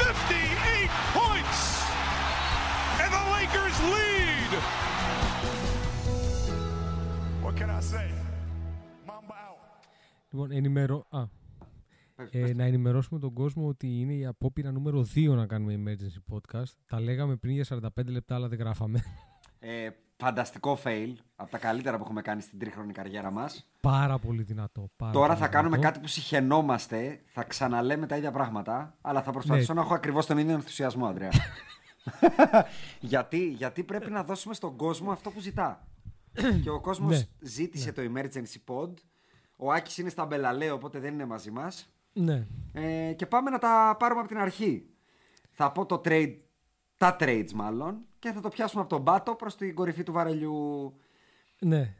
[0.00, 1.60] 58 points!
[3.02, 4.50] And the Lakers lead!
[7.44, 8.08] What can I say?
[9.06, 9.58] Mamba out.
[10.30, 11.06] Λοιπόν, ενημερώ...
[11.10, 11.24] Α,
[12.30, 16.72] ε, να ενημερώσουμε τον κόσμο ότι είναι η απόπειρα νούμερο 2 να κάνουμε emergency podcast.
[16.86, 19.02] Τα λέγαμε πριν για 45 λεπτά, αλλά δεν γράφαμε.
[19.58, 19.88] Ε,
[20.20, 21.12] φανταστικό fail.
[21.36, 23.70] Από τα καλύτερα που έχουμε κάνει στην τρίχρονη καριέρα μας.
[23.80, 24.90] Πάρα πολύ δυνατό.
[24.96, 25.92] Πάρα Τώρα πολύ θα κάνουμε δυνατό.
[25.92, 27.20] κάτι που συχαινόμαστε.
[27.26, 28.96] Θα ξαναλέμε τα ίδια πράγματα.
[29.00, 29.80] Αλλά θα προσπαθήσω Ναι.
[29.80, 31.30] να έχω ακριβώς τον ίδιο ενθουσιασμό, Αντρέα.
[33.00, 35.86] γιατί, γιατί πρέπει να δώσουμε στον κόσμο αυτό που ζητά.
[36.62, 37.24] και ο κόσμος Ναι.
[37.40, 38.90] ζήτησε το emergency pod.
[39.56, 41.88] Ο Άκης είναι στα Μπελαλέ, οπότε δεν είναι μαζί μας.
[42.12, 42.46] Ναι.
[42.72, 44.86] Ε, και πάμε να τα πάρουμε από την αρχή.
[45.50, 46.34] Θα πω το trade,
[46.96, 50.92] τα trades μάλλον, και θα το πιάσουμε από τον πάτο προς την κορυφή του βαρελιού.
[51.60, 51.94] ναι.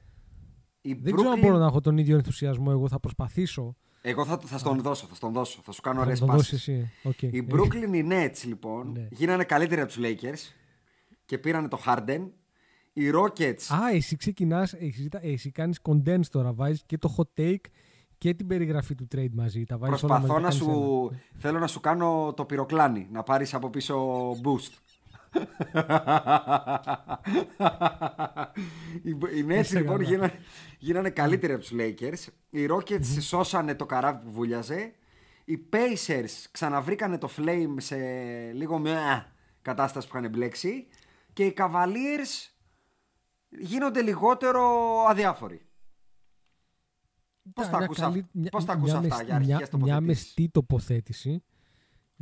[0.83, 2.67] Η Δεν ξέρω αν Brooklyn- μπορώ να έχω τον ίδιο ενθουσιασμό.
[2.71, 3.77] Εγώ θα προσπαθήσω.
[4.03, 5.61] Εγώ θα, θα στον δώσω, θα στον δώσω.
[5.65, 6.51] Θα σου κάνω Θα ωραίες τον πάσεις.
[6.51, 6.91] δώσεις εσύ.
[7.03, 7.23] Οκ.
[7.23, 9.07] Οι Brooklyn οι Nets λοιπόν Ναι.
[9.11, 10.53] γίνανε καλύτεροι από τους Lakers
[11.25, 12.29] και πήρανε το Harden.
[12.93, 16.53] Οι Rockets Α, εσύ ξεκινάς, εσύ, ζητά- εσύ κάνεις condense τώρα.
[16.53, 17.61] Βάζεις και το hot take
[18.19, 19.65] και την περιγραφή του trade μαζί.
[19.65, 21.09] Τα βάζεις όλα προσπαθώ μαζί, να κάνεις σου...
[21.13, 21.21] ένα.
[21.35, 24.73] Θέλω να σου κάνω το πυροκλάνι, να πάρεις από πίσω boost.
[29.03, 30.09] Οι, οι Nets Είσαι λοιπόν καλά.
[30.09, 30.33] γίνανε,
[30.79, 32.33] γίνανε καλύτεροι από τους Lakers.
[32.51, 34.93] Οι Rockets σώσανε το καράβι που βούλιαζε.
[35.45, 37.97] Οι Pacers ξαναβρήκανε το Flame σε
[38.53, 39.33] λίγο μια
[39.63, 40.87] κατάσταση που είχαν μπλέξει.
[41.33, 42.51] Και οι Cavaliers
[43.49, 44.63] γίνονται λιγότερο
[45.09, 45.65] αδιάφοροι.
[47.55, 49.35] Πώς Ήταν τα μια ακούς, καλή- αυ- μια- πώς τα ακούς μια αυτά μεσ- για
[49.35, 51.45] αρχικές μια, μια τοποθετήσεις; μεστή τοποθέτηση.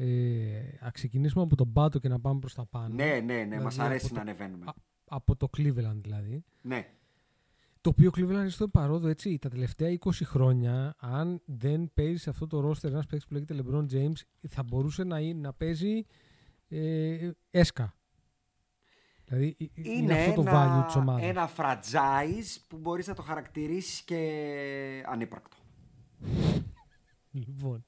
[0.01, 2.95] Ε, ας ξεκινήσουμε από τον πάτο και να πάμε προς τα πάνω.
[2.95, 4.65] Ναι, ναι, ναι, Δηλαδή, μας αρέσει από να το- ανεβαίνουμε.
[4.67, 6.45] α- από το Cleveland δηλαδή.
[6.63, 6.87] Ναι.
[7.81, 12.31] Το οποίο Cleveland είναι στο παρόδο έτσι τα τελευταία 20 χρόνια, αν δεν παίζει σε
[12.31, 16.07] αυτό το roster ένας παίκτης που λέγεται LeBron James, θα μπορούσε να, είναι- να παίζει
[16.69, 17.93] ε, έσκα.
[19.25, 21.23] Δηλαδή ε, είναι, Είναι αυτό το ένα, value της ομάδας.
[21.25, 25.57] ένα franchise που μπορείς να το χαρακτηρίσεις και ανύπαρκτο.
[27.31, 27.85] Λοιπόν.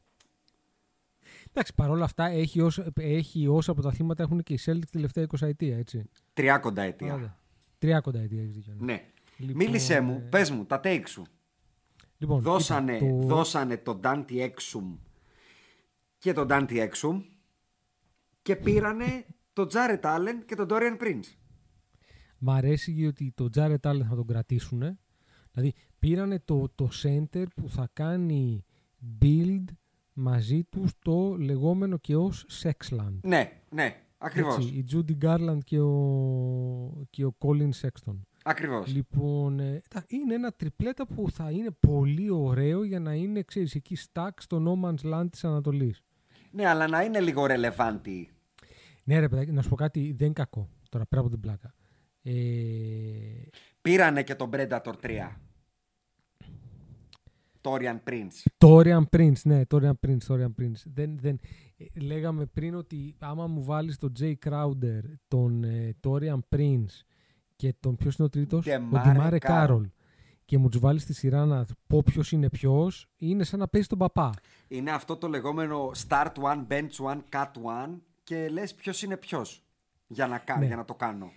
[1.53, 5.47] Εντάξει, παρόλα αυτά έχει όσα, έχει όσα πρωταθλήματα έχουν και οι Celtics τη τελευταία 20
[5.47, 6.05] ετία, έτσι.
[6.35, 7.15] 30 αιτία.
[7.15, 7.39] Ωραία.
[7.79, 8.75] 30 ετία έχεις δίκιο.
[8.79, 8.85] ναι.
[8.93, 9.05] Ναι.
[9.37, 11.25] Λοιπόν, Μίλησέ μου, ε, πες μου, τα take σου.
[12.19, 14.99] Λοιπόν, Δώσανε, κοίτα, το- δώσανε τον Dante Exum
[16.19, 17.23] και τον Dante Exum
[18.43, 21.35] και πήρανε τον Jared Allen και τον Dorian Prince.
[22.39, 24.99] Μ' αρέσει ότι το Jared Allen θα τον κρατήσουν.
[25.53, 28.65] Δηλαδή πήρανε το, το center που θα κάνει
[29.23, 29.40] build
[30.13, 33.19] μαζί τους το λεγόμενο και ως Sexland.
[33.23, 34.57] Ναι, ναι, ακριβώς.
[34.57, 38.19] Έτσι, η Judy Garland και ο, και ο Colin Sexton.
[38.45, 38.95] Ακριβώς.
[38.95, 43.75] Λοιπόν, ε, τα- είναι ένα τριπλέτα που θα είναι πολύ ωραίο για να είναι, ξέρεις,
[43.75, 46.03] εκεί stack στο No Man's Land της Ανατολής.
[46.51, 48.25] Ναι, αλλά να είναι λίγο relevanti.
[49.05, 50.69] Ναι ρε παιδάκι, να σου πω κάτι, δεν είναι κακό.
[50.89, 51.75] Τώρα πέρα από την πλάκα.
[52.23, 52.33] Ε,
[53.83, 55.41] Πήρανε και τον Predator 3.
[57.63, 58.47] Torian Prince.
[58.59, 60.83] Torian Prince, ναι, Torian Prince, Torian Prince.
[60.85, 61.39] Δεν, δεν,
[61.77, 67.05] ε, λέγαμε πριν ότι άμα μου βάλεις τον Jay Crowder, τον ε, Torian Prince
[67.57, 69.67] και τον ποιος είναι ο τρίτος, ο Demare Demare Carroll.
[69.69, 69.91] Carroll
[70.45, 73.87] και μου τους βάλεις στη σειρά να πω ποιος είναι ποιος, είναι σαν να παίζει
[73.87, 74.33] τον παπά.
[74.69, 77.91] Είναι αυτό το λεγόμενο start one, bench one, cut one
[78.25, 79.65] και λες ποιος είναι ποιος
[80.07, 80.67] για να, κα- Ναι.
[80.67, 81.33] για να το κάνω.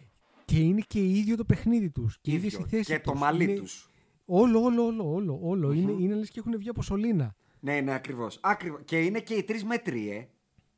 [0.46, 2.18] Και είναι και ίδιο το παιχνίδι τους.
[2.22, 2.48] Και οι Ίδιο.
[2.48, 3.20] ίδιες οι θέσεις Και το τους.
[3.20, 3.90] μαλλί Είναι- τους.
[4.25, 5.40] Όλο, όλο, όλο, όλο.
[5.42, 5.72] όλο.
[5.72, 7.36] Είναι, είναι λες και έχουν βγει από σωλήνα.
[7.60, 8.40] Ναι, ναι, ακριβώς.
[8.42, 8.81] Ακριβώς.
[8.86, 10.28] Και είναι και οι τρεις μέτροι, ε.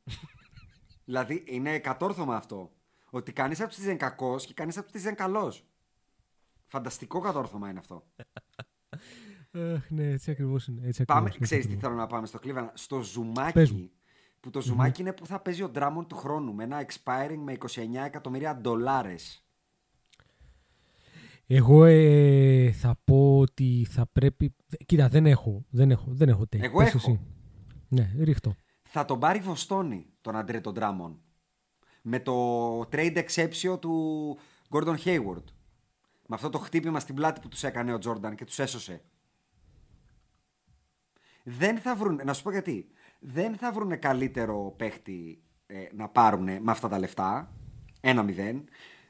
[1.04, 2.70] δηλαδή είναι κατόρθωμα αυτό.
[3.10, 5.22] Ότι κανείς από τους τρεις δεν είναι κακός και κανείς από τους τρεις δεν είναι
[5.22, 5.66] καλός.
[6.66, 8.06] Φανταστικό κατόρθωμα είναι αυτό.
[9.50, 10.86] Αχ, ναι, έτσι ακριβώς είναι.
[10.86, 11.82] Έτσι Πάμε, ακριβώς, έτσι ξέρεις τι ακριβώς.
[11.90, 12.70] θέλω να πάμε στο Cleveland.
[12.74, 13.72] Στο Πες ζουμάκι.
[13.72, 13.90] μου.
[14.40, 16.54] Που το ζουμάκι είναι που θα παίζει ο Drummond του χρόνου.
[16.54, 19.45] Με ένα expiring με 29 εκατομμύρια ντολάρες.
[21.46, 24.54] Εγώ ε, θα πω ότι θα πρέπει.
[24.86, 25.64] Κοίτα, δεν έχω.
[25.70, 26.60] Δεν έχω, δεν έχω take.
[26.60, 26.96] Εγώ Πες έχω.
[26.96, 27.20] εσύ.
[27.88, 28.54] Ναι, ρίχτω.
[28.82, 31.20] θα τον πάρει Βοστόνη τον Αντρέ τον Ντράμον.
[32.02, 34.38] Με το trade exception του
[34.70, 35.44] Gordon Hayward.
[36.28, 39.02] Με αυτό το χτύπημα στην πλάτη που τους έκανε ο Τζόρνταν και τους έσωσε.
[41.44, 42.86] Δεν θα βρουν, να σου πω γιατί.
[43.20, 47.52] Δεν θα βρουν καλύτερο παίχτη ε, να πάρουν με αυτά τα λεφτά.
[48.00, 48.64] 1-0.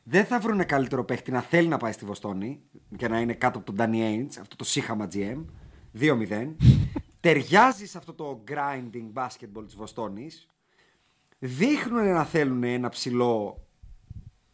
[0.08, 2.60] Δεν θα βρουν καλύτερο παίχτη να θέλει να πάει στη Βοστόνη
[2.96, 5.44] και να είναι κάτω από τον Danny Ainge, αυτό το σύχαμα GM.
[6.00, 6.54] 2-0.
[7.20, 10.48] Ταιριάζει σε αυτό το grinding basketball της Βοστόνης.
[11.38, 13.66] Δείχνουν να θέλουν ένα ψηλό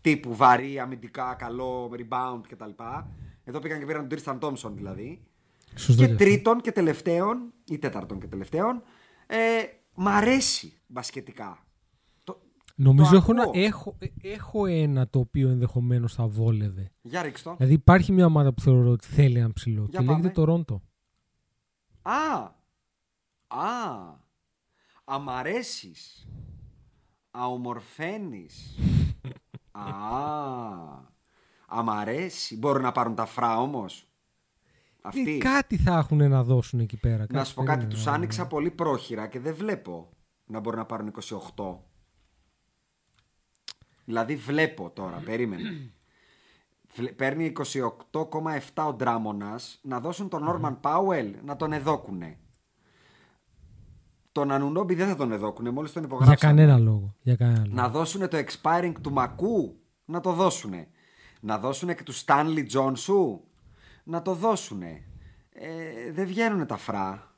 [0.01, 2.71] τύπου βαρύ, αμυντικά, καλό, rebound κτλ.
[3.45, 5.23] Εδώ πήγαν και πήραν τον Tristan Thompson δηλαδή.
[5.75, 6.25] Σωστό και και αυτό.
[6.25, 8.83] τρίτον και τελευταίον, ή τέταρτον και τελευταίον,
[9.27, 9.37] ε,
[9.95, 11.62] μ' αρέσει μπασκετικά.
[12.77, 13.61] Το, Νομίζω το έχω, ένα- ακούω.
[13.63, 16.93] έχω, ε, έχω ένα το οποίο ενδεχομένως θα βόλευε.
[17.03, 17.55] Για ρίξ το.
[17.57, 20.33] Δηλαδή υπάρχει μια ομάδα που θεωρώ ότι θέλει ένα ψηλό Για και λέγεται πάμε.
[20.35, 20.83] το Ρόντο.
[22.03, 22.41] Α!
[23.47, 24.21] Α!
[25.05, 26.27] Αμ' αρέσεις.
[27.31, 28.79] Αομορφαίνεις.
[29.73, 29.83] Α!
[31.67, 32.57] Αμ' αρέσει.
[32.59, 34.07] Μπορούν να πάρουν τα φρά όμως.
[35.03, 35.35] Αυτοί.
[35.35, 37.19] Ε, κάτι θα έχουν να δώσουν εκεί πέρα.
[37.19, 40.09] Να κάτι σου πω κάτι, περίμενε, τους να- άνοιξα πολύ πρόχειρα και δεν βλέπω
[40.47, 41.79] να μπορούν να πάρουν 28.
[44.05, 45.91] Δηλαδή βλέπω τώρα, περίμενε.
[46.95, 52.37] Βλε- Παίρνει 28,7 ο Ντράμονας να δώσουν τον Νόρμαν Πάουελ να τον εδώκουνε.
[54.33, 56.49] Τον Ανουνόμπι δεν θα τον εδώκουνε, μόλις τον Για υπογράψαν.
[56.49, 57.15] κανένα λόγο.
[57.23, 57.75] Για κανένα λόγο.
[57.75, 60.89] Να δώσουν το expiring του Μακού, να το δώσουνε.
[61.41, 63.41] Να δώσουν και του Stanley Τζόνσου,
[64.05, 65.03] να το δώσουνε.
[65.53, 67.35] Ε, δεν βγαίνουν τα φρά.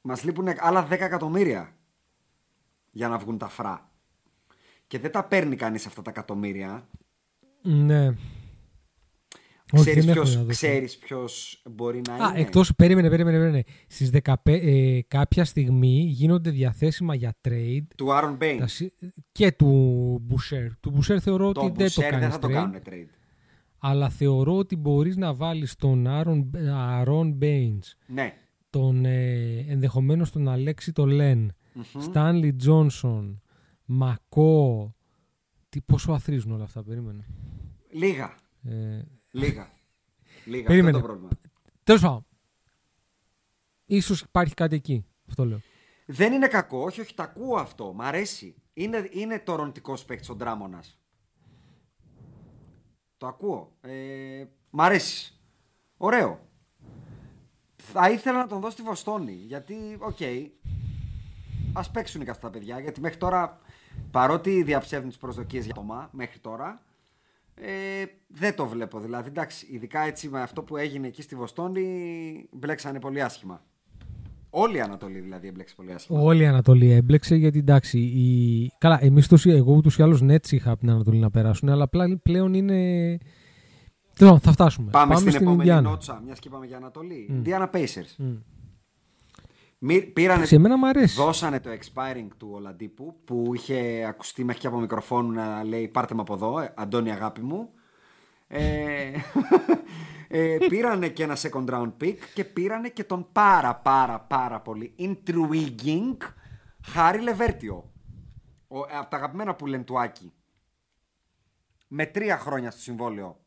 [0.00, 1.76] Μας λείπουν άλλα 10 εκατομμύρια
[2.90, 3.87] για να βγουν τα φρά.
[4.88, 6.88] Και δεν τα παίρνει κανείς αυτά τα εκατομμύρια.
[7.62, 8.06] Ναι.
[9.72, 10.52] Όχι, Ξέρεις δεν έχω ποιος, να δώσω.
[10.52, 13.64] ξέρεις ποιος μπορεί να Α, είναι; εκτός, περίμενε, περίμενε, περίμενε.
[13.88, 18.58] Στις 15, ε, κάποια στιγμή γίνονται διαθέσιμα για trade Του Άρον Μπέινς.
[18.60, 18.92] τα συ-
[19.32, 19.68] και του
[20.22, 20.76] Μπουσέρ.
[20.80, 23.08] Του Μπουσέρ θεωρώ Το ότι δεν το Μπουσέρ κάνεις δεν θα το trade, κάνουν trade.
[23.78, 28.34] αλλά θεωρώ ότι μπορείς να βάλεις τον Άρον, Άρον Μπέινς, Ναι.
[28.70, 31.52] τον ε, ενδεχομένως τον Αλέξη το Λεν,
[31.98, 33.42] Στάνλι Τζόνσον,
[33.90, 34.94] Μακό.
[35.68, 37.26] Τι, πόσο αθροίζουν όλα αυτά, περίμενε.
[37.90, 38.34] Λίγα.
[38.64, 39.70] Ε, Λίγα.
[40.44, 40.60] Λίγα.
[40.60, 40.78] Αυτό Περίμενε.
[40.80, 41.28] είναι το πρόβλημα.
[41.84, 42.26] Τέλος πάντων.
[43.84, 45.04] Ίσως υπάρχει κάτι εκεί.
[45.28, 45.60] Αυτό λέω.
[46.06, 47.92] Δεν είναι κακό, όχι, όχι, το ακούω αυτό.
[47.92, 48.54] Μ' αρέσει.
[48.74, 50.82] Είναι, είναι τοροντικός παίκτης ο Ντράμοντ.
[53.16, 53.76] Το ακούω.
[53.80, 55.40] Ε, μ' αρέσεις.
[55.96, 56.46] Ωραίο.
[57.76, 59.32] Θα ήθελα να τον δω στη Βοστόνη.
[59.32, 60.18] Γιατί, οκ,
[61.72, 62.80] ας παίξουν και αυτά τα παιδιά.
[62.80, 63.60] Γιατί μέχρι τώρα,
[64.10, 66.82] παρότι διαψεύδουν τις προσδοκίες για το ΜΑ μέχρι τώρα,
[67.54, 69.00] ε, δεν το βλέπω.
[69.00, 71.86] Δηλαδή, εντάξει, ειδικά έτσι με αυτό που έγινε εκεί στη Βοστόνη,
[72.52, 73.62] μπλέξανε πολύ άσχημα.
[74.50, 76.20] Όλη η Ανατολή δηλαδή έμπλεξε πολύ άσχημα.
[76.20, 77.98] Όλη η Ανατολή έμπλεξε γιατί εντάξει.
[77.98, 78.70] Η...
[78.78, 82.16] Καλά, εμείς εγώ ούτως ή άλλως νέτσι είχα από την Ανατολή να περάσουν, αλλά πλά-
[82.22, 82.74] πλέον είναι.
[84.14, 84.90] Τέλος πάντων, θα φτάσουμε.
[84.90, 85.80] Πάμε, στην, επόμενη Ινδιάνα.
[85.80, 87.42] νότσα, μιας και είπαμε για Ανατολή.
[87.44, 88.14] Indiana Pacers.
[88.16, 88.36] Μμ.
[89.78, 91.14] Μη- Πήρανε, Σε εμένα μου αρέσει.
[91.14, 96.14] δώσανε το expiring του Ολαντίπου που είχε ακουστεί μέχρι και από μικροφόνου να λέει πάρτε
[96.14, 97.70] με από εδώ, ε, Αντώνη αγάπη μου.
[98.48, 99.12] Ε,
[100.28, 104.94] ε, πήρανε και ένα second round pick και πήρανε και τον πάρα πάρα πάρα πολύ
[104.98, 106.16] intriguing
[106.86, 107.92] Χάρη Λεβέρτιο.
[108.68, 110.32] Ο, ε, από τα αγαπημένα που λένε του Άκη.
[111.88, 113.40] Με τρία χρόνια στο συμβόλαιο.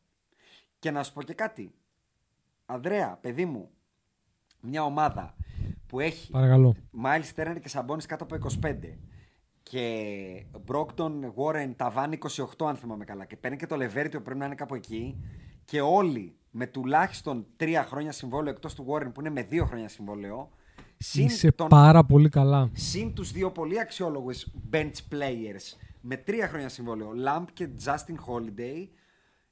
[0.80, 1.74] Και να σου πω και κάτι.
[2.66, 3.70] Ανδρέα, παιδί μου,
[4.62, 5.36] μια ομάδα
[5.92, 6.76] που έχει Παρακαλώ.
[7.04, 8.74] Miles Turner και Σαμπόνις κάτω από 25
[9.64, 9.86] και
[10.68, 12.18] Brockton, Warren, Ταβάνι
[12.60, 15.16] 28 αν θυμάμαι καλά και παίρνει και το Λεβέρτιο που πρέπει να είναι κάπου εκεί
[15.66, 19.88] και όλοι με τουλάχιστον τρία χρόνια συμβόλαιο εκτός του Warren που είναι με δύο χρόνια
[19.88, 20.50] συμβόλαιο
[20.98, 22.70] συν, Είσαι τον, πάρα πολύ καλά.
[22.74, 28.88] συν τους δύο πολύ αξιόλογους bench players με τρία χρόνια συμβόλαιο Lamp και Justin Holiday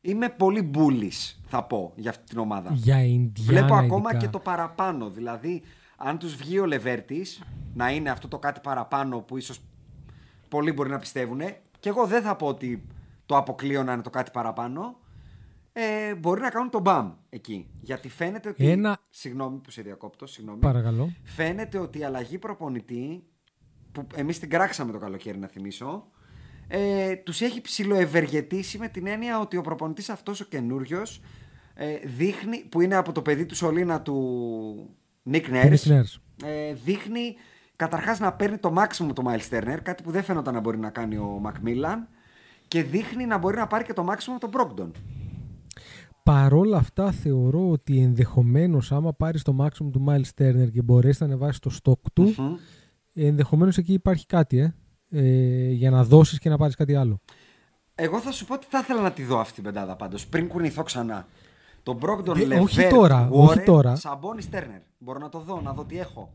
[0.01, 1.11] Είμαι πολύ μπούλη,
[1.47, 2.69] θα πω, για αυτή την ομάδα.
[2.73, 4.25] Για Ινδιάνα Βλέπω ακόμα ειδικά.
[4.25, 5.09] και το παραπάνω.
[5.09, 5.61] Δηλαδή,
[6.01, 9.61] αν τους βγει ο Λεβέρτης να είναι αυτό το κάτι παραπάνω που ίσως
[10.47, 11.39] πολλοί μπορεί να πιστεύουν,
[11.79, 12.87] και εγώ δεν θα πω ότι
[13.25, 14.99] το αποκλείω να είναι το κάτι παραπάνω.
[15.73, 17.67] Ε, μπορεί να κάνουν τον μπαμ εκεί.
[17.81, 18.69] Γιατί φαίνεται ότι.
[18.69, 20.59] Ένα- Συγγνώμη που σε διακόπτω, συγγνώμη.
[20.59, 21.13] Παρακαλώ.
[21.23, 23.23] Φαίνεται ότι η αλλαγή προπονητή,
[23.91, 26.07] που εμείς την κράξαμε το καλοκαίρι να θυμίσω,
[26.67, 31.21] ε, τους έχει ψηλοευεργετήσει με την έννοια ότι ο προπονητής αυτός ο καινούριος
[31.73, 34.95] ε, δείχνει, που είναι από το παιδί του Σολίνα του
[35.31, 36.15] Nick Του Nurse, Nick Nurse.
[36.43, 37.35] ε, δείχνει
[37.75, 40.89] καταρχάς να παίρνει το maximum το Miles Turner, κάτι που δεν φαίνονταν να μπορεί να
[40.89, 41.97] κάνει ο Macmillan
[42.67, 44.91] και δείχνει να μπορεί να πάρει και το maximum τον Brogdon.
[46.23, 51.25] Παρόλα αυτά θεωρώ ότι ενδεχομένως άμα πάρεις το maximum του Miles Turner και μπορέσεις να
[51.25, 52.55] ανεβάσεις το stock του Μμμ.
[53.13, 54.73] ενδεχομένως εκεί υπάρχει κάτι ε,
[55.11, 57.21] ε, για να δώσεις και να πάρεις κάτι άλλο.
[57.95, 60.27] Εγώ θα σου πω ότι θα ήθελα να τη δω αυτή την πεντάδα πάντως.
[60.27, 61.27] Πριν κουνηθώ ξανά.
[61.83, 63.95] Τον Brogdon Δε- Levert, όχι τώρα, Warren, όχι τώρα.
[63.95, 64.79] Σαμπόνι Στέρνερ.
[64.97, 66.33] Μπορώ να το δω, να δω τι έχω.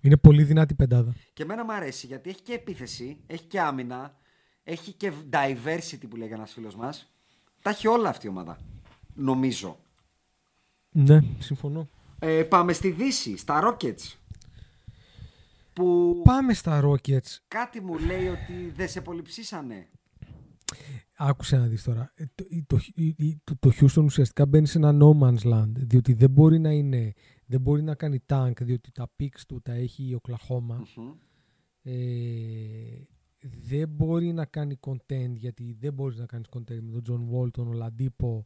[0.00, 1.14] Είναι πολύ δυνατή πεντάδα.
[1.32, 4.14] Και εμένα μου αρέσει γιατί έχει και επίθεση, έχει και άμυνα,
[4.64, 7.12] έχει και diversity που λέγει ένας φίλος μας.
[7.62, 8.58] Τα έχει όλα αυτή η ομάδα.
[9.14, 9.78] Νομίζω.
[10.90, 11.88] Ναι, συμφωνώ.
[12.18, 14.14] Ε, πάμε στη Δύση, στα Rockets.
[15.72, 17.36] Που Πάμε στα Rockets.
[17.48, 19.88] κάτι μου λέει ότι δεν σε πολυψήσανε.
[21.16, 22.12] Άκουσε να δεις τώρα.
[22.14, 22.24] Ε,
[22.66, 22.78] Το, το,
[23.44, 25.72] το, το Houston ουσιαστικά μπαίνει σε ένα no man's land.
[25.74, 27.12] Διότι δεν μπορεί να είναι,
[27.46, 30.86] δεν μπορεί να κάνει tank, διότι τα picks του τα έχει η Οκλαχώμα.
[30.96, 31.12] Μμμ.
[31.82, 31.92] Ε,
[33.68, 37.50] δεν μπορεί να κάνει content, γιατί δεν μπορείς να κάνεις content με τον John Wall,
[37.50, 38.44] τον Oladipo,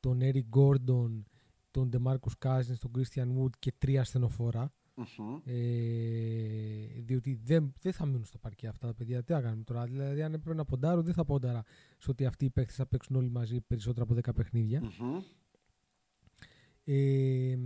[0.00, 1.22] τον Eric Gordon,
[1.70, 4.72] τον DeMarcus Cousins, τον Christian Wood και τρία στενοφόρα.
[4.94, 5.40] Μμμ.
[5.44, 9.22] Ε, διότι δεν, δεν θα μείνουν στο παρκέ αυτά τα παιδιά.
[9.22, 11.62] Τι θα κάνουμε τώρα; Δηλαδή, αν έπρεπε να ποντάρω, δεν θα πόνταρα
[11.98, 14.80] σε ότι αυτοί οι παίκτες θα παίξουν όλοι μαζί περισσότερα από 10 παιχνίδια.
[14.80, 15.20] Μμμ.
[16.84, 17.58] Ε,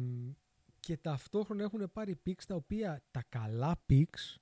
[0.80, 4.36] και ταυτόχρονα έχουν πάρει picks τα οποία τα καλά picks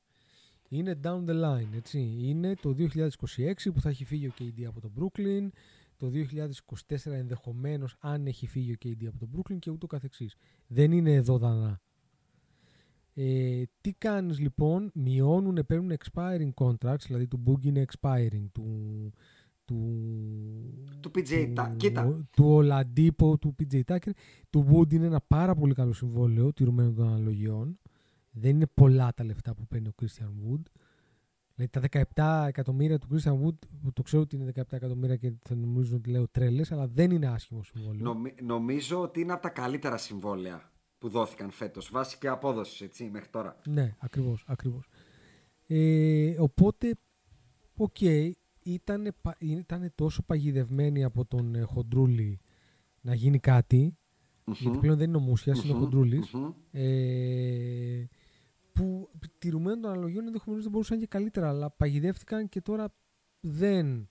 [0.68, 1.74] είναι down the line.
[1.74, 2.16] Έτσι.
[2.18, 5.48] Είναι το 2026 που θα έχει φύγει ο KD από το Brooklyn,
[5.96, 6.10] το
[6.88, 10.36] 2024 ενδεχομένως αν έχει φύγει ο KD από το Brooklyn και ούτω καθεξής.
[10.66, 11.80] Δεν είναι εδώ δανά.
[13.18, 18.64] Ε, τι κάνεις λοιπόν, μειώνουν, παίρνουν expiring contracts, δηλαδή του Boogie είναι expiring, του,
[19.64, 19.78] του,
[21.00, 22.26] Του PJ Τα- κοίτα.
[22.30, 24.10] του Ολαντίπο, του PJ Tucker.
[24.50, 27.78] Του Wood είναι ένα πάρα πολύ καλό συμβόλαιο τηρουμένο των αναλογιών.
[28.30, 30.62] Δεν είναι πολλά τα λεφτά που παίρνει ο Christian Wood.
[31.54, 35.32] Δηλαδή τα 17 εκατομμύρια του Christian Wood, που το ξέρω ότι είναι 17 εκατομμύρια και
[35.42, 38.02] θα νομίζουν ότι λέω τρέλες, αλλά δεν είναι άσχημο συμβόλαιο.
[38.04, 41.90] Νομι- νομίζω ότι είναι από τα καλύτερα συμβόλαια που δόθηκαν φέτος.
[41.90, 43.60] Βάσει και απόδοσης, έτσι, μέχρι τώρα.
[43.66, 44.88] Ναι, ακριβώς, ακριβώς.
[45.66, 46.96] Ε, οπότε,
[47.76, 48.00] οκ,
[48.62, 52.40] ήταν, ήταν τόσο παγιδευμένοι από τον ε, Χοντρούλη
[53.00, 53.96] να γίνει κάτι,
[54.44, 56.50] γιατί πλέον δεν είναι ο Μούσιας, είναι ο Χοντρούλης, Μμμ.
[56.70, 58.08] ε,
[58.72, 62.94] που τηρουμένων των αναλογιών ενδεχομένως δεν μπορούσαν και καλύτερα, αλλά παγιδεύτηκαν και τώρα
[63.40, 64.08] δεν.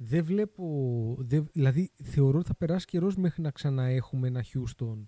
[0.00, 1.16] Δεν βλέπω.
[1.18, 5.04] Δεν, δηλαδή, θεωρώ ότι θα περάσει καιρός μέχρι να ξαναέχουμε ένα Houston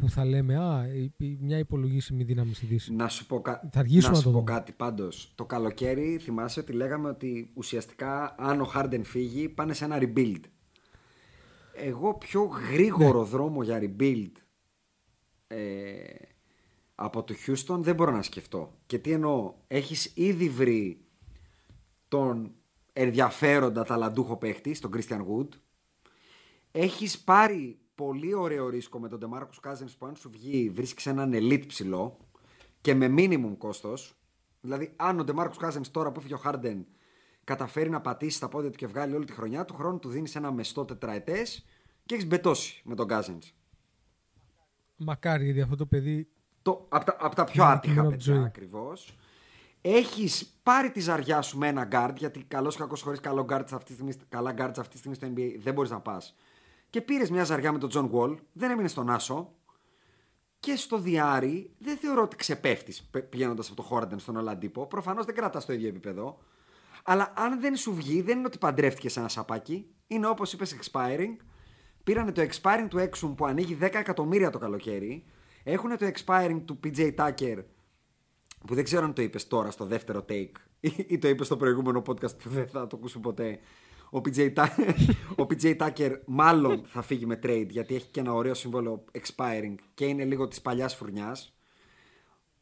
[0.00, 2.92] που θα λέμε Α, η- η- μια υπολογίσιμη δύναμη στη Δύση.
[2.94, 3.68] Να σου πω, κα...
[3.72, 4.52] Θα αργήσουμε να να σου το πω δούμε.
[4.52, 5.32] κάτι πάντως.
[5.34, 10.40] Το καλοκαίρι θυμάσαι ότι λέγαμε ότι ουσιαστικά αν ο Harden φύγει πάνε σε ένα rebuild.
[11.74, 13.28] Εγώ πιο γρήγορο Ναι.
[13.28, 14.30] δρόμο για rebuild
[15.46, 15.58] ε,
[16.94, 18.78] από το Houston δεν μπορώ να σκεφτώ.
[18.86, 21.00] Και τι εννοώ, έχεις ήδη βρει
[22.08, 22.52] τον
[22.92, 25.48] ενδιαφέροντα ταλαντούχο παίχτη, τον Christian Wood.
[26.72, 31.32] Έχεις πάρει πολύ ωραίο ρίσκο με τον DeMarcus Cousins που αν σου βγει βρίσκεις έναν
[31.34, 32.16] elite ψηλό
[32.80, 34.14] και με minimum κόστος.
[34.60, 36.84] Δηλαδή αν ο DeMarcus Cousins τώρα που έφυγε ο Harden
[37.44, 40.34] καταφέρει να πατήσει τα πόδια του και βγάλει όλη τη χρονιά του χρόνου του δίνεις
[40.36, 41.66] ένα μεστό τετραετές
[42.06, 43.52] και έχεις μπετώσει με τον Cousins.
[44.96, 46.28] Μακάρι, γιατί αυτό το παιδί
[46.62, 48.44] Το, από, τα, απ' τα πιο Είναι άτυχα κείμενο από τη παιδιά ζωή.
[48.44, 49.18] ακριβώς.
[49.80, 53.72] Έχεις πάρει τη ζαριά σου με ένα guard, γιατί καλός ή κακός χωρίς καλό guards
[53.72, 56.34] αυτή τη στιγμή, καλά guards αυτή τη στιγμή στο NBA δεν μπορείς να πας.
[56.90, 59.54] Και πήρες μια ζαριά με τον John Wall, δεν έμεινε στον Άσο.
[60.60, 64.86] Και στο διάρρη δεν θεωρώ ότι ξεπέφτεις πηγαίνοντας από το Χόρντεν στον Ολαντίπο.
[64.86, 66.38] Προφανώς δεν κρατάς το ίδιο επίπεδο.
[67.04, 69.86] Αλλά αν δεν σου βγει, δεν είναι ότι παντρεύτηκες ένα σαπάκι.
[70.06, 71.36] Είναι όπως είπες expiring.
[72.04, 75.24] Πήρανε το expiring του Exum που ανοίγει 10 εκατομμύρια το καλοκαίρι.
[75.62, 77.64] Έχουν το expiring του PJ Tucker
[78.66, 81.56] που δεν ξέρω αν το είπες τώρα στο δεύτερο take ή, ή το είπες στο
[81.56, 83.60] προηγούμενο podcast που δεν θα το ακούσω ποτέ.
[84.10, 84.94] Ο PJ, Ta-
[85.36, 89.74] ο PJ Tucker μάλλον θα φύγει με trade γιατί έχει και ένα ωραίο συμβόλαιο expiring
[89.94, 91.54] και είναι λίγο της παλιάς φουρνιάς.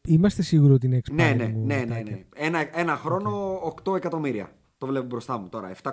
[0.00, 1.14] Είμαστε σίγουροι ότι είναι expiring.
[1.14, 2.24] Ναι, ναι, ο ναι, ναι, Tucker; ναι.
[2.34, 4.52] Ένα, ένα χρόνο 8 εκατομμύρια.
[4.78, 5.92] Το βλέπω μπροστά μου τώρα, 7,9.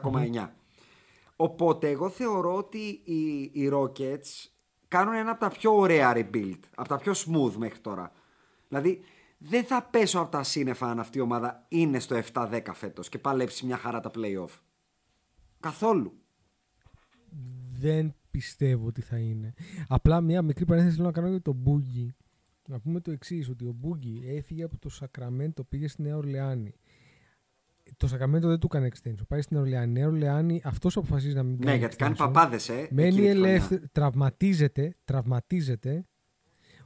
[1.35, 4.49] Οπότε εγώ θεωρώ ότι οι, οι Rockets
[4.87, 8.11] κάνουν ένα από τα πιο ωραία rebuild, από τα πιο smooth μέχρι τώρα.
[8.67, 8.99] Δηλαδή
[9.37, 13.19] δεν θα πέσω από τα σύννεφα αν αυτή η ομάδα είναι στο 7-10 φέτος και
[13.19, 14.59] παλέψει μια χαρά τα playoff.
[15.65, 16.13] Καθόλου.
[17.79, 19.53] Δεν πιστεύω ότι θα είναι.
[19.87, 22.09] Απλά μια μικρή παρένθεση θέλω να κάνω για τον Boogie.
[22.67, 26.73] Να πούμε το εξής, ότι ο Boogie έφυγε από το Σακραμέντο, πήγε στη Νέα Ορλεάνη.
[27.97, 29.27] Το Σακραμέντο δεν του έκανε extension.
[29.27, 29.91] Πάει στη Νέα Ορλεάνη.
[29.91, 31.71] Νέα Ορλεάνη αυτός αποφασίζει να μην κάνει.
[31.71, 32.25] Ναι, γιατί κάνει extension.
[32.25, 32.87] παπάδες, ε.
[32.91, 33.49] Μένει εκείνη τη χρονιά.
[33.49, 36.05] ελεύθερο, τραυματίζεται, τραυματίζεται,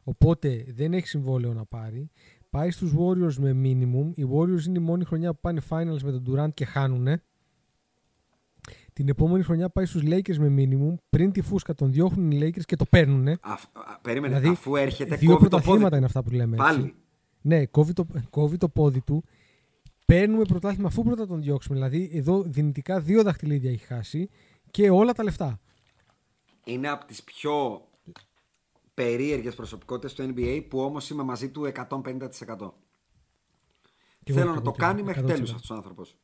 [0.04, 2.12] οπότε δεν έχει συμβόλαιο να πάρει.
[2.50, 4.12] Πάει στους Warriors με minimum.
[4.16, 7.24] Οι Warriors είναι η μόνη χρονιά που πάνε finals με τον Durant και χάνουνε.
[9.00, 10.96] Την επόμενη χρονιά πάει στους Lakers με minimum.
[11.10, 13.38] Πριν τη φούσκα τον διώχνουν οι Lakers και το παίρνουνε.
[13.42, 15.50] Αφ- α, περίμενε, Δηλαδή, αφού έρχεται δύο κόβει το πόδι.
[15.50, 15.96] πρωταθλήματα του.
[15.96, 16.56] είναι αυτά που λέμε.
[16.56, 16.78] έτσι.
[16.78, 16.96] Πάλι.
[17.42, 19.24] Ναι, κόβει το, κόβει το πόδι του.
[20.06, 21.76] Παίρνουμε πρωτάθλημα αφού πρώτα τον διώξουμε.
[21.76, 24.30] Δηλαδή, εδώ δυνητικά δύο δαχτυλίδια έχει χάσει
[24.72, 25.60] και όλα τα λεφτά.
[26.64, 27.82] Είναι από τις πιο
[28.94, 32.74] περίεργες προσωπικότητες του NBA που όμως είμαι μαζί του 150%.
[34.24, 35.34] Και εγώ- Θέλω να εγώ το και κάνει εγώ, μέχρι 100%.
[35.34, 36.18] τέλους αυτός ο άνθρωπος.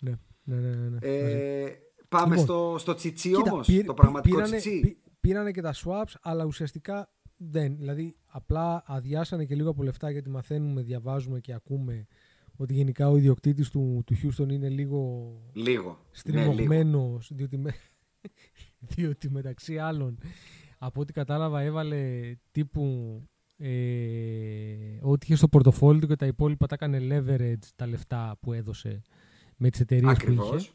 [0.00, 0.10] Ναι,
[0.44, 0.68] ναι, ναι.
[0.68, 0.88] ναι, ναι.
[0.90, 1.06] Μαζί.
[1.06, 1.57] Ε,
[2.08, 4.80] πάμε Λοιπόν, στο, στο τσιτσί Κοίτα, όμως, πήρ- το πραγματικό πήρανε, τσιτσί.
[4.80, 7.76] πή- πήρανε και τα swaps, αλλά ουσιαστικά δεν.
[7.76, 12.06] Δηλαδή, απλά αδειάσανε και λίγο από λεφτά γιατί μαθαίνουμε, διαβάζουμε και ακούμε
[12.56, 15.62] ότι γενικά ο ιδιοκτήτης του, του Houston είναι λίγο Λίγο.
[15.62, 15.98] Ναι, λίγο.
[16.10, 17.74] στριμωγμένος, διότι, με,
[18.94, 20.18] διότι μεταξύ άλλων
[20.78, 22.82] από ό,τι κατάλαβα έβαλε τύπου
[23.58, 23.68] ε,
[25.02, 29.02] ό,τι είχε στο πορτοφόλι του και τα υπόλοιπα τα έκανε leverage τα λεφτά που έδωσε
[29.56, 30.70] με τις εταιρείες που είχε.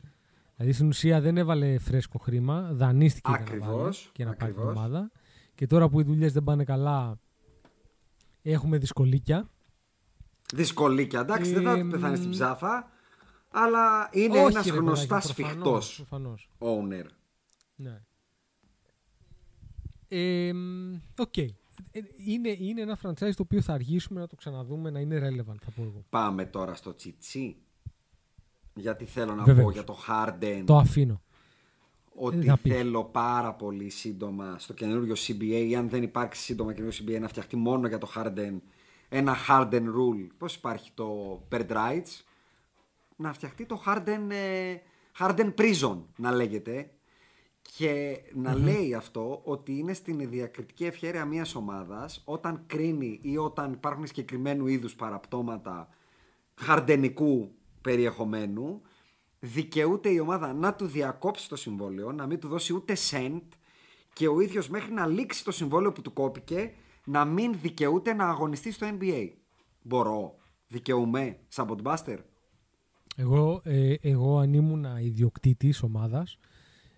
[0.63, 0.67] Ακριβώς.
[0.67, 4.51] Δηλαδή στην ουσία δεν έβαλε φρέσκο χρήμα, δανείστηκε για να Ακριβώς, βάλει και να πάρει
[4.53, 4.77] την ακριβώς.
[4.85, 5.11] ομάδα.
[5.55, 7.19] Και τώρα που οι δουλειές δεν πάνε καλά,
[8.41, 9.49] έχουμε δυσκολίκια.
[10.53, 12.91] Δυσκολίκια, εντάξει, δεν θα Ε, πεθάνει μ, στην ψάθα.
[13.51, 16.49] Αλλά είναι Όχι, ένας ρε παιδάκι, γνωστάς προφανώς, σφιχτός προφανώς.
[16.59, 17.05] owner.
[17.75, 18.01] Ναι.
[20.07, 21.37] Ε, μ, Οκ.
[21.37, 21.47] Ε,
[22.25, 25.71] Είναι, είναι ένα franchise το οποίο θα αργήσουμε να το ξαναδούμε να είναι relevant, θα
[25.75, 26.03] πω εγώ.
[26.09, 27.55] Πάμε τώρα στο τσιτσί.
[28.73, 29.65] Γιατί θέλω να Βεβαίως.
[29.65, 31.21] πω για το Harden Το αφήνω.
[32.15, 32.73] ότι να πεις.
[32.73, 37.27] θέλω πάρα πολύ σύντομα στο καινούριο CBA ή αν δεν υπάρξει σύντομα καινούριο CBA να
[37.27, 38.53] φτιαχτεί μόνο για το Harden
[39.09, 40.27] ένα Harden rule.
[40.37, 42.21] Πώς υπάρχει το Bird Rights;
[43.15, 44.75] Να φτιαχτεί το Harden, ε,
[45.19, 46.89] Harden Prison να λέγεται
[47.77, 53.71] και να λέει αυτό ότι είναι στην διακριτική ευχαίρεια μιας ομάδας όταν κρίνει ή όταν
[53.73, 55.89] υπάρχουν συγκεκριμένου είδους παραπτώματα
[56.55, 57.51] χαρντενικού
[57.83, 58.81] περιεχομένου
[59.39, 63.41] δικαιούται η ομάδα να του διακόψει το συμβόλαιο, να μην του δώσει ούτε cent
[64.13, 66.71] και ο ίδιος μέχρι να λήξει το συμβόλαιο που του κόπηκε
[67.05, 69.29] να μην δικαιούται να αγωνιστεί στο NBA.
[69.81, 70.35] Μπορώ,
[70.67, 72.17] δικαιούμαι, σαν Botbuster.
[73.15, 76.37] Εγώ, ε, εγώ αν ήμουν ιδιοκτήτης ομάδας,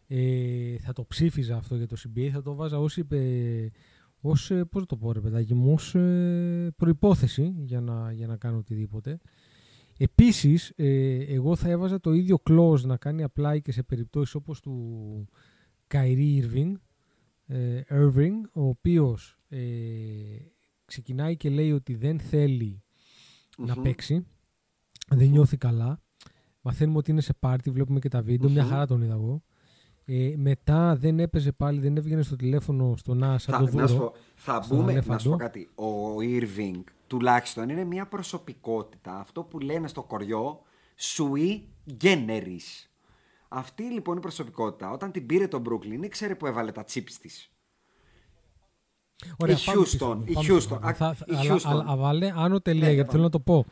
[0.07, 3.71] ε, θα το ψήφιζα αυτό για το CBA, θα το βάζα ως, ε,
[4.21, 8.27] ως ε, πώς να το πω ρε παιδάκι μου, ως ε, προϋπόθεση για να, για
[8.27, 9.19] να κάνω οτιδήποτε.
[9.97, 14.59] Επίσης, ε, εγώ θα έβαζα το ίδιο clause να κάνει apply και σε περιπτώσεις όπως
[14.59, 15.27] του
[15.93, 16.71] Kyrie Irving,
[17.45, 19.57] ε, Irving ο οποίος ε,
[20.85, 22.83] ξεκινάει και λέει ότι δεν θέλει
[23.57, 24.25] να παίξει,
[25.07, 25.99] δεν νιώθει καλά.
[26.61, 29.43] Μαθαίνουμε ότι είναι σε πάρτι, βλέπουμε και τα βίντεο, μια χαρά τον είδα εγώ.
[30.05, 33.87] Ε, μετά δεν έπαιζε πάλι, δεν έβγαινε στο τηλέφωνο στο να σαν Θα, το να
[33.87, 34.09] σου δούρο.
[34.09, 35.19] πω, θα στον μπούμε, να Αλέφαντο.
[35.19, 35.69] σου πω κάτι.
[35.75, 39.19] Ο Irving τουλάχιστον είναι μια προσωπικότητα.
[39.19, 40.61] Αυτό που λένε στο κοριό,
[40.99, 41.59] sui
[42.03, 42.87] generis.
[43.47, 47.49] Αυτή λοιπόν η προσωπικότητα, όταν την πήρε το Brooklyn, ήξερε που έβαλε τα chips της.
[49.37, 50.79] Ωραία, η πάμε πίσω, Houston, η πάμε Houston, πίσω.
[50.83, 51.59] α, Θα- θα- η αλλά- Houston.
[51.65, 53.11] αλλά- αλλά βάλε άνω τελεία, Ναι, γιατί πάμε.
[53.11, 53.65] θέλω να το πω.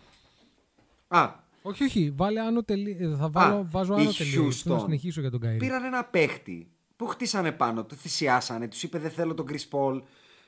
[1.07, 1.29] Α,
[1.61, 3.09] Όχι, όχι, βάλε άνω τελεία.
[3.09, 4.33] ε, Θα βάλω, βάζω η άνω τελεία.
[4.41, 5.57] γιατί Θέλω να Houston συνεχίσω για τον Καϊρή.
[5.57, 10.01] Πήραν ένα παίχτη που χτίσανε πάνω, του θυσιάσανε, τους είπε δεν θέλω τον Chris Paul.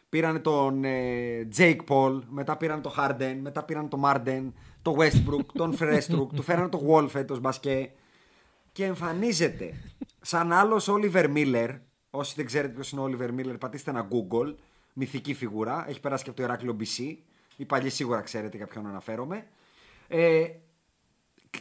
[0.09, 5.45] Πήραν τον ε, Jake Paul, μετά πήραν τον Harden, μετά πήραν τον Marden, τον Westbrook,
[5.53, 7.91] τον Westbrook, του φέραν τον Wall φέτος μπασκέ
[8.71, 9.73] και εμφανίζεται
[10.21, 11.79] σαν άλλος Oliver Miller.
[12.09, 14.55] Όσοι δεν ξέρετε ποιος είναι ο Oliver Miller, πατήστε ένα Google.
[14.93, 17.15] Μυθική φιγούρα, έχει περάσει και από το Ηράκλειο BC.
[17.55, 19.47] Οι παλιοί σίγουρα ξέρετε για ποιον αναφέρομαι.
[20.07, 20.47] Ε,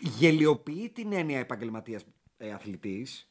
[0.01, 2.05] γελιοποιεί την έννοια επαγγελματίας
[2.37, 3.29] ε, αθλητής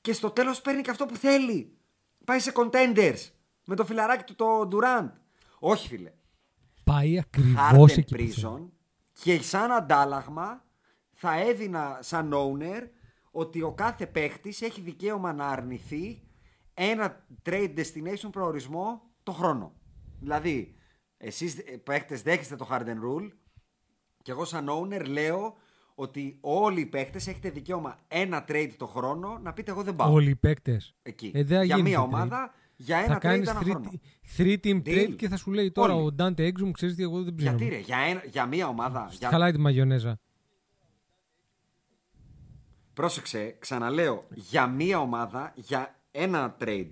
[0.00, 1.76] και στο τέλος παίρνει και αυτό που θέλει.
[2.24, 3.30] Πάει σε contenders
[3.64, 5.10] με το φιλαράκι του το Durant.
[5.58, 6.12] Όχι, φίλε.
[6.84, 8.14] Πάει ακριβώς Harden εκεί.
[8.14, 8.56] που θέλω.
[8.56, 8.70] Prison
[9.12, 10.64] και σαν αντάλλαγμα
[11.10, 12.82] θα έδινα σαν owner
[13.30, 16.22] ότι ο κάθε παίχτης έχει δικαίωμα να αρνηθεί
[16.74, 19.72] ένα trade destination προορισμό το χρόνο.
[20.20, 20.74] Δηλαδή,
[21.16, 23.28] εσείς ε, παίχτες δέχεστε το Harden Rule
[24.22, 25.56] και εγώ σαν owner λέω
[25.94, 30.12] ότι όλοι οι παίχτες έχετε δικαίωμα ένα trade το χρόνο να πείτε εγώ δεν πάω.
[30.12, 30.94] Όλοι οι παίκτες.
[31.02, 31.30] Εκεί.
[31.34, 32.04] Ε, δεν για γίνεται μία trade.
[32.04, 33.90] ομάδα, για Θα ένα trade κάνεις ένα χρόνο.
[34.36, 34.82] 3 team Deal.
[34.86, 36.06] trade και θα σου λέει τώρα Όλοι.
[36.06, 37.50] ο Ντάντε Έξουμ, ξέρεις τι, εγώ δεν ψήνω.
[37.56, 39.08] Γιατί ρε, για, ένα, για μία ομάδα.
[39.18, 39.28] Για...
[39.28, 40.20] Χαλάει τη μαγιονέζα.
[42.94, 46.90] Πρόσεξε, ξαναλέω, για μία ομάδα, για ένα trade.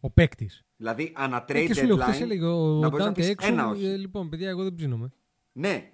[0.00, 0.64] Ο παίκτης.
[0.76, 3.20] Δηλαδή, ανα Ε, trade και σου λέω, deadline, χθες έλεγε ο να μπορείς να Ντάντε
[3.20, 3.52] πεις Έξουμ.
[3.52, 3.86] ένα όχι.
[3.86, 5.12] ε, λοιπόν, παιδιά, εγώ δεν ψήνομαι.
[5.52, 5.92] Ναι,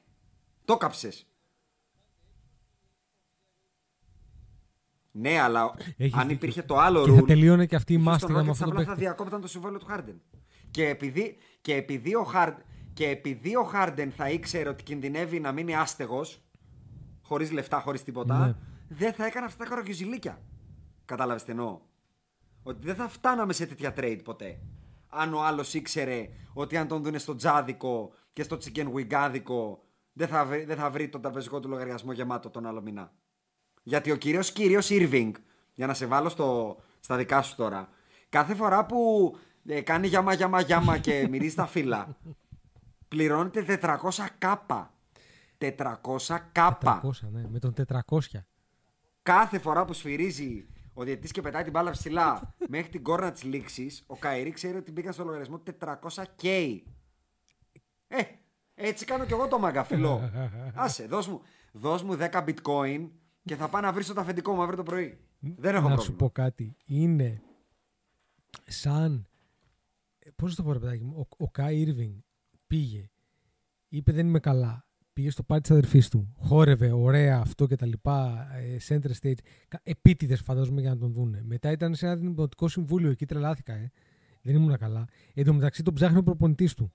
[0.64, 1.26] το κάψες.
[5.20, 6.34] Ναι, αλλά Έχεις αν δίκιο.
[6.34, 8.50] υπήρχε το άλλο Και θα rule, τελείωνε και αυτή η ίσως το μάστιγα με Rockets
[8.50, 9.00] αυτό το απλά θα παίκτη.
[9.04, 10.20] διακόπταν το συμβόλαιο του Χάρντεν.
[10.70, 15.52] Και επειδή, και επειδή ο Χάρντεν και επειδή ο Χάρντεν θα ήξερε ότι κινδυνεύει να
[15.52, 16.42] μείνει άστεγος,
[17.22, 18.54] χωρίς λεφτά, χωρίς τίποτα, Ναι.
[18.88, 20.40] δεν θα έκανε αυτά τα καροκιουζιλίκια.
[21.04, 21.80] Κατάλαβες τι εννοώ;
[22.62, 24.58] Ότι δεν θα φτάναμε σε τέτοια trade ποτέ.
[25.08, 30.44] Αν ο άλλος ήξερε ότι αν τον δούνε στο τζάδικο και στο τσικενγουιγκάδικο, δεν θα,
[30.44, 33.12] βρει, δεν θα βρει τον τραπεζικό του λογαριασμό γεμάτο τον άλλο μήνα.
[33.88, 35.32] Γιατί ο κύριος κύριος Irving,
[35.74, 37.88] για να σε βάλω στο, στα δικά σου τώρα,
[38.28, 39.32] κάθε φορά που
[39.66, 42.16] ε, κάνει γιάμα γιάμα γιάμα και μυρίζει τα φύλλα,
[43.08, 43.96] πληρώνεται 400
[44.38, 44.94] κάπα.
[45.58, 45.72] 400
[46.52, 47.00] κάπα.
[47.04, 47.74] 400, ναι, με τον
[48.08, 48.18] 400.
[49.22, 53.42] Κάθε φορά που σφυρίζει ο διαιτητής και πετάει την μπάλα ψηλά μέχρι την κόρνα της
[53.42, 56.76] λήξης, ο Καϊρή ξέρει ότι μπήκαν στο λογαριασμό 400K.
[58.08, 58.22] Ε,
[58.74, 60.30] έτσι κάνω κι εγώ το μαγκαφιλό.
[60.74, 63.08] Άσε, δώσ' μου, δώσ' μου 10 bitcoin
[63.48, 65.18] και θα πάω να βρίσω το αφεντικό μου αύριο το πρωί.
[65.40, 66.00] Δεν έχω να πρόβλημα.
[66.02, 66.76] σου πω κάτι.
[66.84, 67.42] Είναι
[68.66, 69.26] σαν.
[70.36, 71.16] Πώς το πω, ρε παιδάκι μου.
[71.18, 72.14] Ο, ο Κάι Ήρβινγκ
[72.66, 73.10] πήγε.
[73.88, 74.86] Είπε δεν είμαι καλά.
[75.12, 76.34] Πήγε στο πάρτι της αδερφής του.
[76.38, 78.48] Χόρευε, ωραία αυτό και τα λοιπά.
[78.54, 79.38] ε, Center stage.
[79.82, 81.42] Επίτηδες φαντάζομαι για να τον δούνε.
[81.44, 83.10] Μετά ήταν σε ένα δημοτικό συμβούλιο.
[83.10, 83.90] Εκεί τρελάθηκα, ε.
[84.42, 85.04] Δεν ήμουν καλά.
[85.34, 86.92] Εν τω μεταξύ τον ψάχνει ο προπονητής του.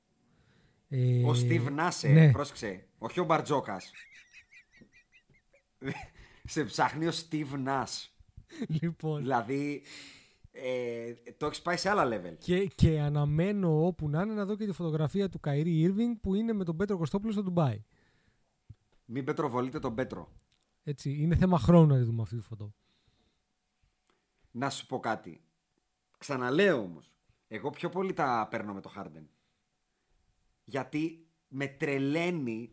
[0.87, 2.31] Ε, Ο Steve Νάσε, ναι.
[2.31, 3.91] πρόσεξε, όχι ο Μπαρτζόκας.
[6.43, 8.07] Σε ψάχνει ο Steve Nash.
[8.81, 9.21] Λοιπόν.
[9.21, 9.81] Δηλαδή,
[10.51, 12.37] ε, το έχεις πάει σε άλλα level.
[12.37, 16.35] Και, και αναμένω όπου να είναι να δω και τη φωτογραφία του Καϊρή Ήρβινγκ που
[16.35, 17.83] είναι με τον Πέτρο Κωστόπουλο στο Ντουμπάι.
[19.05, 20.31] Μην πετροβολείτε τον Πέτρο.
[20.83, 22.73] Έτσι, είναι θέμα χρόνου να τη δούμε αυτή τη φωτό.
[24.51, 25.41] Να σου πω κάτι.
[26.17, 27.11] Ξαναλέω όμως.
[27.47, 29.25] Εγώ πιο πολύ τα παίρνω με το Harden.
[30.63, 32.71] Γιατί με τρελαίνει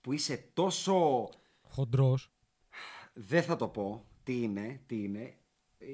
[0.00, 1.28] που είσαι τόσο.
[1.60, 2.35] Χοντρός.
[3.18, 5.34] Δεν θα το πω τι είναι, τι είναι.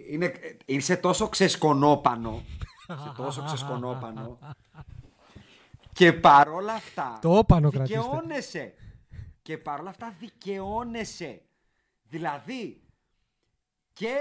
[0.08, 0.32] είναι
[0.64, 2.42] είσαι τόσο ξεσκονόπανο.
[2.88, 4.38] είσαι τόσο ξεσκονόπανο.
[5.92, 7.18] και παρόλα αυτά.
[7.20, 8.00] Το όπανο κρατήστε.
[8.00, 8.74] δικαιώνεσαι.
[9.42, 11.42] Και παρόλα αυτά δικαιώνεσαι.
[12.08, 12.82] Δηλαδή,
[13.92, 14.16] και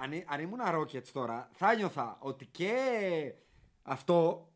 [0.00, 2.74] αν, αν ήμουν Rockets τώρα, θα νιώθα ότι και
[3.82, 4.48] αυτό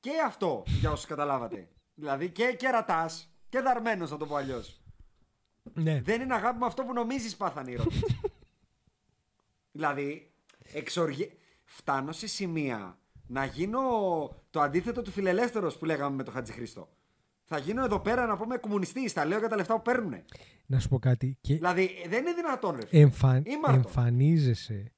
[0.00, 1.68] και αυτό, για όσους καταλάβατε.
[1.94, 4.80] δηλαδή και κερατάς και δαρμένος, να το πω αλλιώς.
[5.74, 6.00] Ναι.
[6.00, 8.30] Δεν είναι αγάπη με αυτό που νομίζεις πάθανε οι Rockets.
[9.72, 10.30] δηλαδή,
[10.72, 11.28] εξοργε...
[11.64, 13.80] φτάνω σε σημεία να γίνω
[14.50, 16.88] το αντίθετο του φιλελεύθερος που λέγαμε με τον Χατζη Χρήστο.
[17.44, 19.12] Θα γίνω εδώ πέρα να πούμε κομμουνιστής.
[19.12, 20.14] Τα λέω για τα λεφτά που παίρνουν.
[20.66, 21.38] Να σου πω κάτι.
[21.40, 22.86] Και Δηλαδή δεν είναι δυνατόν, ρε.
[22.86, 23.02] φίλε.
[23.02, 23.42] εμφα...
[23.44, 23.76] Ήμαρτο.
[23.76, 24.92] εμφανίζεσαι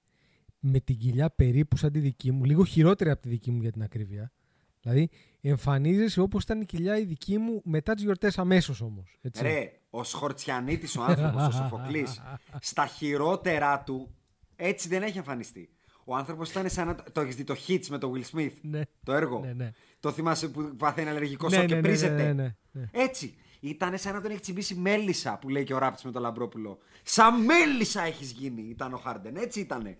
[0.58, 3.72] με την κοιλιά περίπου σαν τη δική μου, λίγο χειρότερη από τη δική μου για
[3.72, 4.32] την ακρίβεια.
[4.80, 5.08] Δηλαδή,
[5.40, 9.18] εμφανίζεσαι όπως ήταν η κοιλιά η δική μου μετά τις γιορτές αμέσως όμως.
[9.40, 12.22] Ρε, ο Σχορτσιανίτης ο άνθρωπος, ο Σοφοκλής,
[12.60, 14.14] στα χειρότερά του,
[14.56, 15.68] έτσι δεν έχει εμφανιστεί.
[16.04, 16.94] Ο άνθρωπος ήταν σαν να...
[16.94, 18.80] Το έχεις δει το Hits με τον Will Smith, Ναι.
[19.04, 19.40] το έργο.
[19.40, 19.72] Ναι, ναι.
[20.00, 22.88] Το θυμάσαι που παθαίνει αλλεργικό Ναι, σοκ και ναι, ναι, πρίζεται; ναι, ναι, ναι.
[22.92, 23.34] Έτσι.
[23.60, 26.78] Ήταν σαν να τον έχει τσιμπήσει μέλισσα που λέει και ο Ράπτης με τον Λαμπρόπουλο.
[27.02, 29.36] Σαν μέλισσα έχεις γίνει, ήταν ο Χάρντεν.
[29.36, 29.98] Έτσι ήτανε.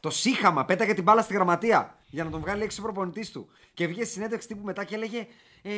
[0.00, 3.48] Το σύχαμα, πέταγε την μπάλα στη γραμματεία για να τον βγάλει έξω ο προπονητής του.
[3.74, 5.26] Και βγήκε στη συνέντευξη τύπου μετά και έλεγε
[5.62, 5.70] ε,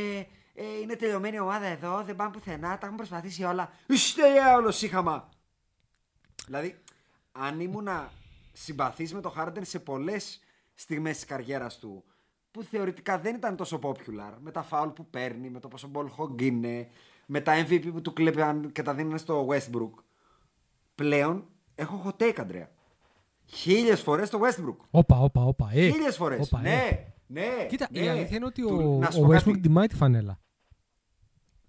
[0.55, 3.71] ε, Είναι τελειωμένη η ομάδα εδώ, δεν πάμε πουθενά, τα έχουμε προσπαθήσει όλα.
[3.87, 4.23] Είστε
[4.57, 5.29] όλο σύχαμα.
[6.47, 6.81] Δηλαδή,
[7.33, 8.11] αν ήμουνα
[8.53, 10.41] συμπαθής με τον Χάρντεν σε πολλές
[10.75, 12.05] στιγμές της καριέρας του,
[12.51, 16.07] που θεωρητικά δεν ήταν τόσο popular, με τα φάουλ που παίρνει, με το πόσο ball
[16.19, 16.88] hog είναι,
[17.27, 19.91] με τα MVP που του κλέπαν και τα δίνουν στο Westbrook,
[20.95, 22.71] πλέον έχω hot take, Αντρέα.
[23.47, 24.77] Χίλιες φορές το Westbrook.
[24.91, 25.71] Όπα, όπα, όπα.
[25.73, 26.53] Ε, Χίλιες φορές.
[26.53, 27.12] όπα, ε.
[27.33, 27.66] Ναι, ναι.
[27.66, 27.99] Κοίτα, ναι.
[28.01, 29.61] η αλήθεια είναι ότι Του- ο, να σου ο πω Westbrook κάτι.
[29.61, 30.38] τιμάει τη φανέλα.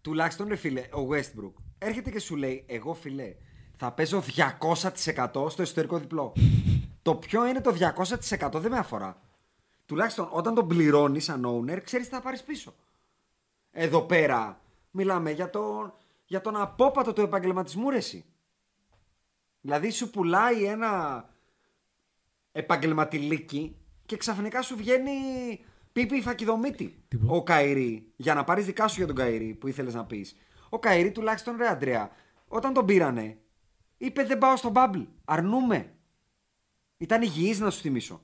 [0.02, 3.36] Τουλάχιστον ρε φίλε, ο Westbrook έρχεται και σου λέει: Εγώ φίλε,
[3.76, 4.24] θα παίζω
[4.60, 6.34] 200% στο εσωτερικό διπλό.
[7.02, 7.76] το ποιο είναι το
[8.40, 9.22] 200% δεν με αφορά.
[9.86, 12.74] Τουλάχιστον όταν τον πληρώνει σαν owner, ξέρεις τι θα πάρεις πίσω.
[13.72, 15.94] Εδώ πέρα μιλάμε για τον,
[16.26, 18.26] για τον απόπατο του επαγγελματισμού, ρε εσύ.
[19.62, 21.26] Δηλαδή σου πουλάει ένα
[22.52, 25.12] επαγγελματιλίκι και ξαφνικά σου βγαίνει
[25.92, 27.32] Πίπη Φακιδομύτη Τίποτα.
[27.34, 30.36] ο Καϊρή για να πάρεις δικά σου για τον Καϊρή που ήθελες να πεις.
[30.70, 32.12] Ο Καϊρή τουλάχιστον ρε Αντρέα,
[32.48, 33.38] όταν τον πήρανε,
[33.98, 35.06] είπε δεν πάω στο bubble.
[35.26, 35.94] Αρνούμαι.
[36.98, 38.22] Ήταν υγιής να σου θυμίσω.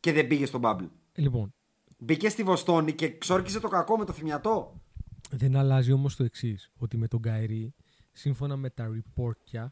[0.00, 0.88] Και δεν πήγε στο bubble.
[1.14, 1.54] Λοιπόν,
[1.98, 4.80] Μπήκε στη Βοστόνη και ξόρκιζε το κακό με το θυμιατό.
[5.30, 7.74] δεν αλλάζει όμως το εξής ότι με τον Καϊρή,
[8.12, 9.66] σύμφωνα με τα report ια,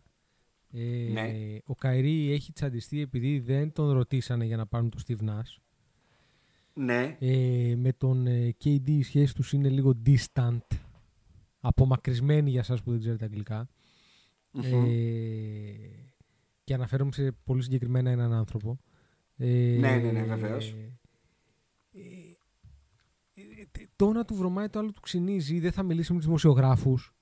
[0.73, 1.33] ε, Ναι.
[1.65, 5.57] ο Καϊρή έχει τσαντιστεί επειδή δεν τον ρωτήσανε για να πάρουν το Steve Nash.
[6.75, 7.17] Ναι.
[7.21, 10.59] Ε, με τον ε, KD η σχέση τους είναι λίγο distant,
[11.61, 13.69] απομακρυσμένη για σας που δεν ξέρετε αγγλικά.
[14.53, 14.71] Ε,
[16.65, 18.79] και αναφέρομαι σε πολύ συγκεκριμένα έναν άνθρωπο.
[19.37, 20.75] Ε, Ναι, ναι, ναι, βεβαίως.
[21.93, 22.01] ε,
[23.35, 23.43] ε,
[23.97, 27.15] το ένα του βρωμάει, το άλλο του ξυνίζει, δεν θα μιλήσει με τους δημοσιογράφους.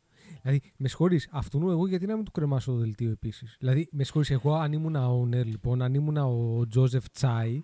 [0.48, 4.04] Δηλαδή, με συγχωρείς, αυτού εγώ γιατί να μην του κρεμάσω το δελτίο επίσης; Δηλαδή, με
[4.04, 7.62] συγχωρείς, εγώ αν ήμουν owner, λοιπόν, αν ήμουν ο Τζόζεφ Τσάι,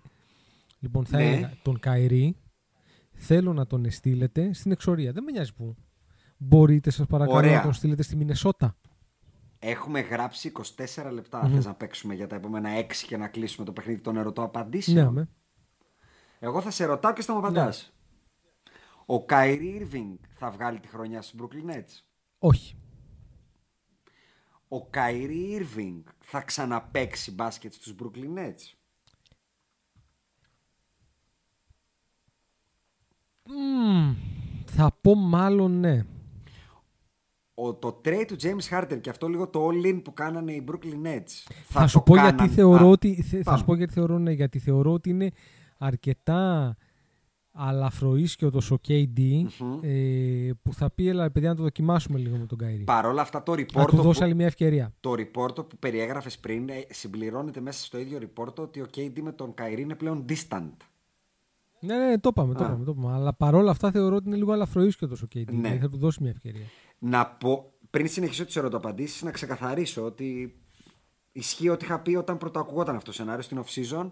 [0.79, 1.25] λοιπόν, θα Ναι.
[1.25, 2.35] έλεγα τον Καϊρή,
[3.13, 5.11] θέλω να τον στείλετε στην εξορία.
[5.11, 5.75] Δεν με νοιάζει που.
[6.37, 7.55] Μπορείτε, σας παρακαλώ, Ωραία.
[7.55, 8.77] να τον στείλετε στη Μινεσότα.
[9.59, 11.47] Έχουμε γράψει 24 λεπτά.
[11.47, 15.05] Θες να παίξουμε για τα επόμενα 6 και να κλείσουμε το παιχνίδι των ερωτώ απαντήσεων.
[15.05, 15.29] Ναι, με.
[16.39, 17.93] Εγώ θα σε ρωτάω και θα μου απαντάς.
[17.93, 18.73] Ναι.
[19.05, 22.03] Ο Καϊρή Irving θα βγάλει τη χρονιά στους Brooklyn Nets.
[22.47, 22.75] Όχι.
[24.67, 28.73] Ο Καϊρή Irving θα ξαναπαίξει μπάσκετ στους Brooklyn Nets.
[33.43, 34.15] Μμμ,
[34.65, 36.05] θα πω μάλλον ναι.
[37.53, 41.05] Ο, το trade του James Harden και αυτό λίγο το all-in που κάνανε οι Brooklyn
[41.05, 41.53] Nets.
[41.67, 43.21] Θα, το σου πω κάναν- γιατί θεωρώ Α, ότι.
[43.21, 43.57] θε- Θα πάμε.
[43.57, 45.31] σου πω γιατί θεωρώ ναι, γιατί θεωρώ ότι είναι
[45.77, 46.75] αρκετά
[47.57, 49.19] αλαφροίσκιωτος ο KD
[49.81, 52.83] ε, που θα πει έλα παιδιά να το δοκιμάσουμε λίγο με τον Καϊρή.
[52.83, 54.93] Παρ' όλα αυτά το Να report, του δώσει που, άλλη μια ευκαιρία.
[54.99, 59.31] το report που περιέγραφες πριν ε, συμπληρώνεται μέσα στο ίδιο report ότι ο KD με
[59.31, 60.71] τον Καϊρή είναι πλέον distant.
[61.79, 62.67] Ναι, ναι, το είπαμε, το Α.
[62.67, 63.13] είπαμε, το είπαμε.
[63.13, 65.45] Αλλά παρόλα αυτά θεωρώ ότι είναι λίγο αλαφροίσκιωτος ο KD.
[65.45, 65.53] Ναι.
[65.61, 66.65] Δηλαδή θα του δώσει μια ευκαιρία.
[66.99, 70.55] Να πω, πριν συνεχίσω τις ερωταπαντήσεις, να ξεκαθαρίσω ότι
[71.31, 74.07] ισχύει ότι είχα πει όταν πρωτοακουγόταν αυτό το σενάριο στην off-season,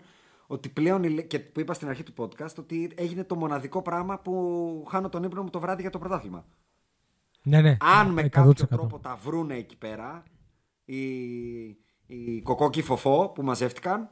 [0.53, 4.19] ότι πλέον, οι- και που είπα στην αρχή του podcast, ότι έγινε το μοναδικό πράγμα
[4.19, 6.45] που χάνω τον ύπνο μου το βράδυ για το πρωτάθλημα.
[7.43, 7.77] Ναι, ναι.
[7.79, 8.29] Αν με 100%.
[8.29, 10.23] κάποιο τρόπο τα βρούνε εκεί πέρα,
[10.85, 11.03] οι,
[12.05, 14.07] οι κοκόκοι φοφό που μαζεύτηκαν,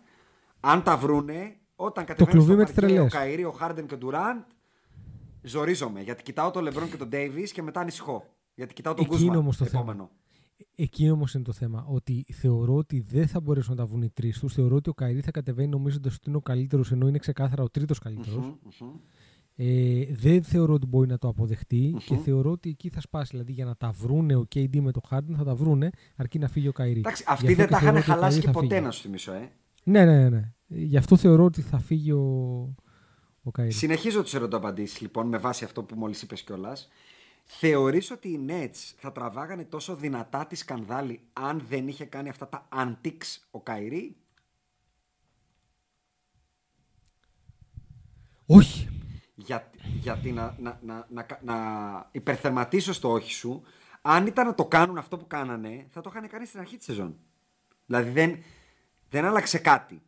[0.60, 3.40] αν τα βρούνε, όταν κατεβαίνουν κλουβί στο με τις παρκέ ο τρελές.
[3.46, 4.42] Καΐρη, ο Χάρντεν και ο Ντουράντ,
[5.42, 6.02] ζορίζομαι.
[6.02, 8.26] Γιατί κοιτάω τον Λεμπρόν και τον Ντέιβις και μετά ανησυχώ.
[8.54, 10.10] Γιατί κοιτάω τον Εκεί Κούσμα, είναι όμως το επόμενο.
[10.76, 11.86] Εκεί όμως είναι το θέμα.
[11.88, 14.54] Ότι θεωρώ ότι δεν θα μπορέσουν να τα βρουν οι τρεις τους.
[14.54, 17.70] Θεωρώ ότι ο Καϊρή θα κατεβαίνει νομίζοντας ότι είναι ο καλύτερος, ενώ είναι ξεκάθαρα ο
[17.70, 18.58] τρίτος καλύτερος.
[19.56, 23.32] Ε, δεν θεωρώ ότι μπορεί να το αποδεχτεί και θεωρώ ότι εκεί θα σπάσει.
[23.32, 26.48] Δηλαδή για να τα βρούνε ο KD με το Harden θα τα βρούνε αρκεί να
[26.48, 27.00] φύγει ο Καϊρή.
[27.00, 28.52] Εντάξει, Γι' αυτοί αυτό δεν και τα θεωρώ είχαν ότι ο χαλάσει Kyrie και θα
[28.52, 28.82] ποτέ, φύγει.
[28.82, 29.52] να σου θυμίσω, ε.
[29.84, 30.52] Ναι, ναι, ναι, ναι.
[30.68, 32.20] Γι' αυτό θεωρώ ότι θα φύγει ο,
[33.44, 33.72] ο Καϊρή.
[33.72, 36.90] Συνεχίζω τις ερωταπαντήσεις λοιπόν με βάση αυτό που μόλις είπες κιόλας.
[37.54, 42.48] Θεωρείς ότι οι Nets θα τραβάγανε τόσο δυνατά τη σκανδάλη αν δεν είχε κάνει αυτά
[42.48, 44.16] τα antics ο Καϊρή;
[48.46, 48.90] Όχι.
[49.36, 51.56] Για, γιατί να, να, να, να, να
[52.12, 53.64] υπερθερματίσω στο όχι σου,
[54.02, 56.86] αν ήταν να το κάνουν αυτό που κάνανε, θα το είχαν κάνει στην αρχή της
[56.86, 57.20] σεζόν.
[57.86, 58.44] Δηλαδή δεν,
[59.10, 60.02] δεν άλλαξε κάτι.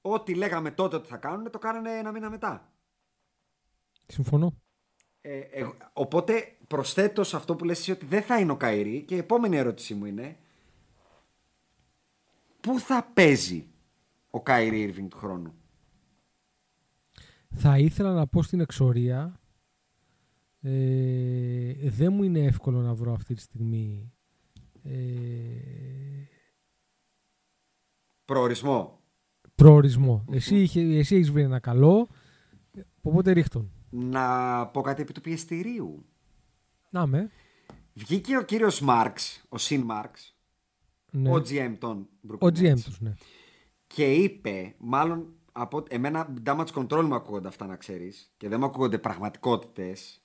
[0.00, 2.72] Ό,τι λέγαμε τότε ότι θα κάνουν, το κάνανε ένα μήνα μετά.
[4.06, 4.54] Συμφωνώ.
[5.20, 9.02] Ε, εγώ- οπότε προσθέτω σε αυτό που λες εσύ ότι δεν θα είναι ο Καϊρή
[9.02, 10.36] και η επόμενη ερώτησή μου είναι
[12.60, 13.66] πού θα παίζει
[14.30, 15.54] ο Καϊρή Ήρβινγκ του χρόνου;
[17.54, 19.40] Θα ήθελα να πω στην εξορία.
[20.60, 24.12] Ε, δεν μου είναι εύκολο να βρω αυτή τη στιγμή.
[24.82, 24.94] Ε,
[28.24, 29.00] Προορισμό.
[29.54, 30.24] προορισμό.
[30.30, 32.08] Εσύ, είχε, εσύ έχεις βρει ένα καλό,
[33.02, 33.70] οπότε ρίχτον.
[33.90, 36.04] Να πω κάτι επί του πιεστηρίου.
[36.94, 37.30] Να με.
[37.94, 40.36] Βγήκε ο κύριος Μάρξ, ο Σιν Μάρξ,
[41.10, 41.30] Ναι.
[41.30, 43.14] ο GM των Brooklyn Ο GM Nets, τους, ναι.
[43.86, 48.64] και είπε, μάλλον από εμένα damage control μου ακούγονται αυτά να ξέρεις και δεν μου
[48.66, 50.22] ακούγονται πραγματικότητες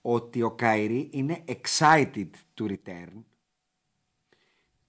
[0.00, 3.22] ότι ο Καϊρή είναι excited to return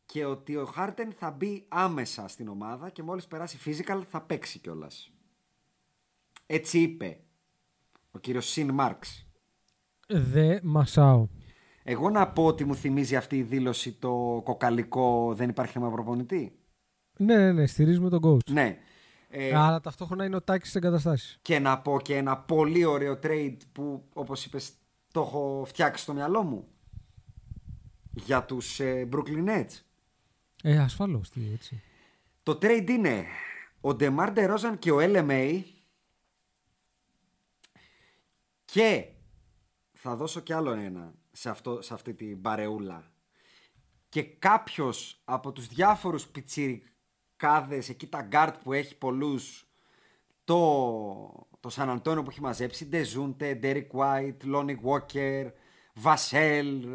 [0.05, 4.59] και ότι ο Χάρτεν θα μπει άμεσα στην ομάδα και μόλις περάσει physical θα παίξει
[4.59, 5.11] κιόλας.
[6.45, 7.19] Έτσι είπε
[8.11, 9.26] ο κύριος Σιν Μάρξ.
[10.07, 11.27] Δε μασάω.
[11.83, 16.59] Εγώ να πω ότι μου θυμίζει αυτή η δήλωση το κοκαλικό δεν υπάρχει θέμα προπονητή.
[17.17, 18.51] Ναι, ναι, ναι, στηρίζουμε τον coach.
[18.51, 18.77] Ναι.
[19.29, 21.39] Ε, Αλλά ταυτόχρονα είναι ο Τάκης στις εγκαταστάσεις.
[21.41, 24.71] και να πω και ένα πολύ ωραίο trade που όπως είπες
[25.11, 26.67] το έχω φτιάξει στο μυαλό μου
[28.13, 29.81] για τους ε, Brooklyn Nets.
[30.63, 31.81] Ε, ασφαλώς, τι έτσι.
[32.43, 33.25] Το trade είναι
[33.81, 35.61] ο DeMar DeRozan και ο LMA
[38.65, 39.05] και
[40.07, 43.11] θα δώσω κι άλλο ένα σε, αυτό, σε αυτή την παρεούλα.
[44.09, 49.67] Και κάποιος από τους διάφορους πιτσιρικάδες εκεί τα γκάρτ που έχει πολλούς
[50.43, 55.51] το, το Σαν Αντώνιο που έχει μαζέψει Ντεζούντε, Ντέρικ White, Λόνι Walker,
[55.93, 56.85] Βασέλ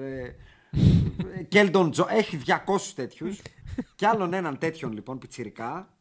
[1.48, 2.56] Κέλντον Τζο έχει 200
[2.94, 3.42] τέτοιους.
[3.96, 5.96] Και άλλον έναν τέτοιον λοιπόν πιτσιρικά.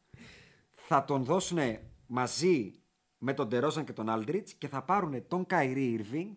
[0.75, 1.59] Θα τον δώσουν
[2.05, 2.73] μαζί
[3.17, 6.35] με τον Ντερόζαν και τον Άλντριτς και θα πάρουν τον Καϊρή Ιρβίνγκ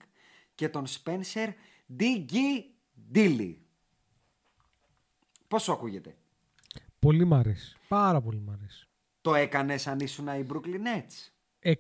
[0.55, 1.49] και τον Σπένσερ
[1.93, 3.67] Ντίνγουιντι.
[5.49, 6.17] Πώς σου ακούγεται;
[6.99, 7.77] Πολύ μ' αρέσει.
[7.89, 8.89] Πάρα πολύ μ' αρέσει.
[9.21, 11.31] Το έκανες αν ήσουν οι Brooklyn Nets;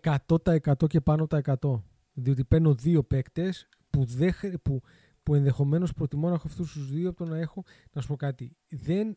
[0.03, 1.83] 100% και πάνω τα 100.
[2.13, 4.81] Διότι παίρνω δύο παίκτες που, δεν, χρ- που,
[5.23, 7.65] που ενδεχομένως προτιμώ να έχω αυτούς τους δύο από το να έχω.
[7.93, 8.57] Να σου πω κάτι.
[8.69, 9.17] Δεν,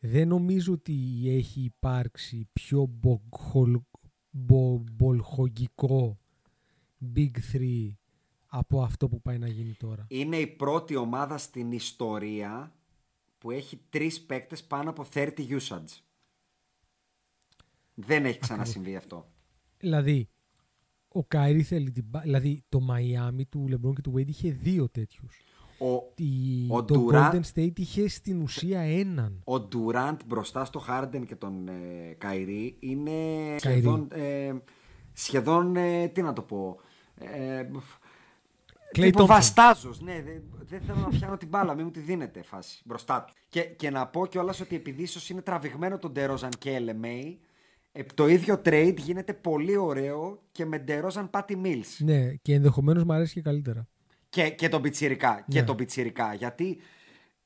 [0.00, 3.82] δεν νομίζω ότι έχει υπάρξει πιο μπογχολ-
[4.30, 6.18] μπο- μπολχογικό
[7.16, 7.92] Big 3
[8.46, 10.04] από αυτό που πάει να γίνει τώρα.
[10.08, 12.74] Είναι η πρώτη ομάδα στην ιστορία
[13.38, 16.00] που έχει τρεις παίκτες πάνω από 30 usage.
[17.94, 19.26] Δεν έχει ξανασυμβεί αυτό.
[19.78, 20.28] Δηλαδή,
[21.08, 24.88] ο Κάιρι θέλει την μπα- Δηλαδή, το Μαϊάμι του LeBron και του Wade είχε δύο
[24.88, 25.40] τέτοιους.
[25.78, 25.92] Ο,
[26.74, 29.42] ο το Durant- Golden State είχε στην ουσία έναν.
[29.44, 33.12] ο Durant μπροστά στο Harden και τον ε, Καϊρή είναι
[33.54, 33.58] Kyrie.
[33.58, 34.52] σχεδόν, ε,
[35.16, 36.80] σχεδόν ε, τι να το πω,
[37.14, 37.68] ε,
[38.96, 39.26] Clay τύπου Thompson.
[39.26, 40.00] βαστάζος.
[40.00, 43.32] Ναι, δεν δεν θέλω να πιάνω την μπάλα, μην μου τη δίνετε φάση μπροστά του.
[43.48, 47.36] Και, και να πω κιόλας ότι επειδή ίσως είναι τραβηγμένο τον Ντερόζαν και LMA,
[47.92, 51.96] ε, το ίδιο trade γίνεται πολύ ωραίο και με Ντερόζαν Πάτι Mills.
[52.04, 53.88] Ναι, και ενδεχομένως μου αρέσει και καλύτερα.
[54.28, 55.44] Και, και τον Πιτσιρικά.
[55.48, 55.66] Και Ναι.
[55.66, 56.34] τον Πιτσιρικά.
[56.34, 56.78] Γιατί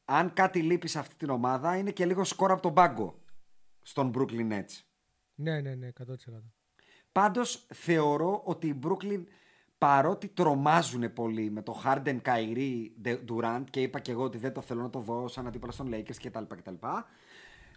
[0.04, 3.14] αν κάτι λείπει σε αυτή την ομάδα είναι και λίγο σκορ από τον πάγκο
[3.83, 4.80] στον Brooklyn Nets.
[5.35, 6.52] Ναι, ναι, ναι, 100%.
[7.12, 9.23] Πάντως θεωρώ ότι οι Brooklyn
[9.79, 14.61] παρότι τρομάζουν πολύ με το Harden, Kyrie, Durant και είπα και εγώ ότι δεν το
[14.61, 16.42] θέλω να το δω σαν αντίπαλο στον Lakers κτλ.
[16.49, 16.75] κτλ.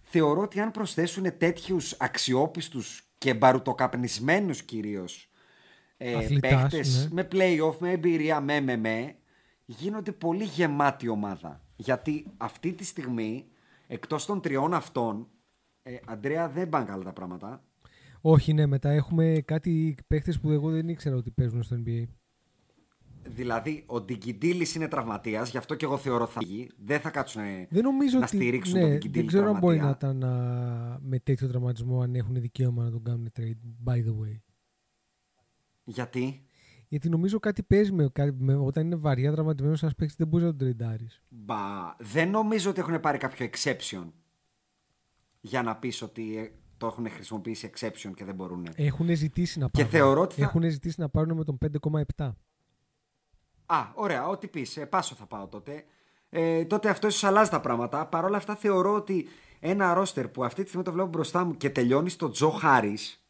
[0.04, 5.30] Θεωρώ ότι αν προσθέσουν τέτοιους αξιόπιστους και μπαρουτοκαπνισμένους κυρίως
[5.98, 7.22] ε, Αθλητάς, παίχτες ναι.
[7.22, 9.16] με playoff, με εμπειρία, με με με
[9.66, 11.62] γίνονται πολύ γεμάτη ομάδα.
[11.76, 13.48] Γιατί αυτή τη στιγμή
[13.88, 15.28] εκτός των τριών αυτών
[15.84, 17.64] ε, Αντρέα δεν πάνε καλά τα πράγματα.
[18.26, 22.04] Όχι, ναι, μετά έχουμε κάτι παίχτες που εγώ δεν ήξερα ότι παίζουν στο NBA.
[23.28, 26.70] Δηλαδή, ο Ντιγκιντήλη είναι τραυματίας, γι' αυτό και εγώ θεωρώ θα βγει.
[26.78, 28.36] Δεν θα κάτσουν Δεν νομίζω να ότι.
[28.36, 30.30] στηρίξουν ναι, τον δεν Ντιγκιντήλη ξέρω αν μπορεί να τραυματία.
[30.30, 33.58] ήταν α, με τέτοιο τραυματισμό αν έχουν δικαίωμα να τον κάνουν trade.
[33.86, 34.40] By the way.
[35.84, 36.46] Γιατί;
[36.88, 40.46] Γιατί νομίζω κάτι παίζει με, κάτι- με- όταν είναι βαριά τραυματισμένος ένας παίχτη δεν μπορείς
[40.46, 41.08] να τον τρεντάρει.
[41.30, 41.56] Μπα,
[42.00, 44.04] δεν νομίζω ότι έχουν πάρει κάποιο exception
[45.42, 48.68] για να πεις ότι ε, το έχουν χρησιμοποιήσει exception και δεν μπορούν.
[48.76, 49.90] Έχουν ζητήσει να Και πάρουν.
[49.92, 52.36] θεωρώ ότι θα- Έχουν ζητήσει να πάρουν με τον 5,7.
[53.66, 54.78] Α, ωραία, ό,τι πεις.
[54.78, 55.84] Ε, πάσο θα πάω τότε.
[56.30, 58.08] Ε, τότε αυτό ίσως αλλάζει τα πράγματα.
[58.08, 59.28] Παρ' όλα αυτά θεωρώ ότι
[59.60, 63.26] ένα ρόστερ που αυτή τη στιγμή το βλέπω μπροστά μου και τελειώνει στο Τζο Χάρις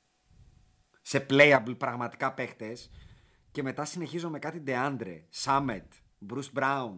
[1.02, 2.90] σε playable πραγματικά παίχτες
[3.52, 5.88] και μετά συνεχίζω με κάτι DeAndre, Summit,
[6.30, 6.92] Bruce Brown,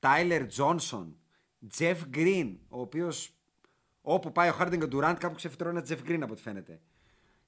[0.00, 1.06] Tyler Johnson,
[1.78, 3.35] Jeff Green, ο οποίος
[4.08, 6.80] όπου πάει ο Harden και ο Durant κάπου ξεφυτρώνει ένα Jeff Green από ό,τι φαίνεται.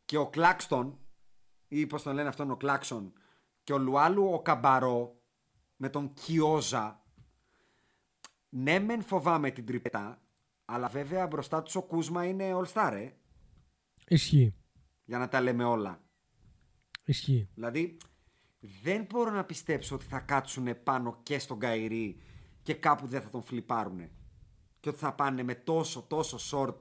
[0.05, 0.93] Και ο Claxton,
[1.69, 3.13] ή πώς τον λένε αυτόν ο Claxon,
[3.65, 5.21] και ο Λουάλου ο Καμπαρό
[5.77, 7.03] με τον Κιόζα.
[8.49, 10.23] Ναι, μεν φοβάμαι την τριπετά,
[10.65, 13.11] αλλά βέβαια μπροστά τους ο Κούσμα είναι all star, ε,
[14.09, 14.55] Ισχύει.
[15.05, 16.03] για να τα λέμε όλα.
[17.05, 17.49] Ισχύει.
[17.55, 17.97] Δηλαδή,
[18.83, 22.21] δεν μπορώ να πιστέψω ότι θα κάτσουν πάνω και στον Καϊρή
[22.63, 24.11] και κάπου δεν θα τον φλιπάρουνε.
[24.89, 26.75] Και ότι θα πάνε με τόσο, τόσο short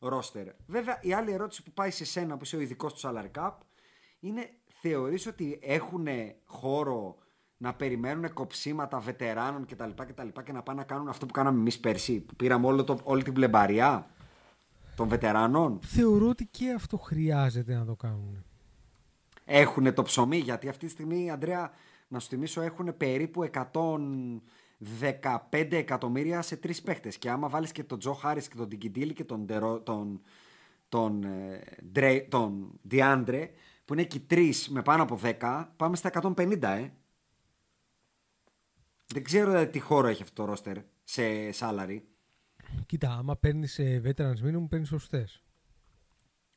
[0.00, 0.46] roster.
[0.66, 3.52] Βέβαια, η άλλη ερώτηση που πάει σε σένα, που είσαι ο ειδικός του salary cap,
[4.20, 6.06] είναι θεωρείς ότι έχουν
[6.44, 7.16] χώρο
[7.56, 9.90] να περιμένουν κοψίματα βετεράνων κτλ.
[10.06, 12.98] Και, και να πάνε να κάνουν αυτό που κάναμε εμείς πέρσι, που πήραμε όλο το,
[13.02, 14.10] όλη την πλεμπαριά
[14.96, 18.44] των βετεράνων; Θεωρώ ότι και αυτό χρειάζεται να το κάνουν.
[19.44, 21.72] Έχουν το ψωμί γιατί αυτή τη στιγμή, Αντρέα,
[22.08, 23.42] να σου θυμίσω, έχουν περίπου
[25.00, 27.18] 115 εκατομμύρια σε τρεις παίχτες.
[27.18, 30.20] Και άμα βάλεις και τον Τζο Χάρη και τον Τιγκιντήλη και τον, Ντερο- τον,
[30.88, 31.60] τον, ε,
[31.92, 33.50] Ντρέ- τον Διάντρε,
[33.84, 36.92] που είναι και οι τρεις με πάνω από 10, πάμε στα 150, ε.
[39.06, 41.22] Δεν ξέρω δηλαδή, τι χώρο έχει αυτό το ρόστερ σε
[41.58, 42.00] salary.
[42.86, 45.28] Κοίτα, άμα παίρνεις veterans minimum, παίρνεις σωστέ.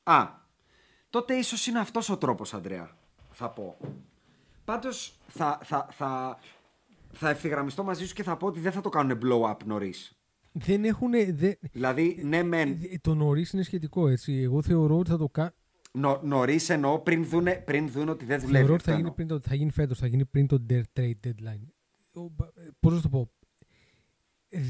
[0.03, 0.27] Α,
[1.09, 2.97] τότε ίσως είναι αυτός ο τρόπος, Αντρέα,
[3.31, 3.77] θα πω.
[4.65, 6.39] Πάντως, θα, θα, θα,
[7.13, 10.17] θα ευθυγραμμιστώ μαζί σου και θα πω ότι δεν θα το κάνουν blow up νωρίς.
[10.51, 11.11] Δεν έχουν.
[11.11, 11.53] Δε...
[11.71, 14.33] Δηλαδή, ναι μεν, δε- Το νωρίς είναι σχετικό έτσι.
[14.33, 15.51] Εγώ θεωρώ ότι θα το κάνουν.
[15.91, 18.57] Νο, Νωρίς εννοώ πριν δουν, πριν δουν ότι δεν δουλεύει.
[18.57, 19.13] Θεωρώ ότι αυτό θα γίνει, εννοώ.
[19.13, 21.67] πριν το, θα γίνει φέτος, θα γίνει πριν το de- trade deadline.
[22.79, 23.31] Πώς να σου το πω;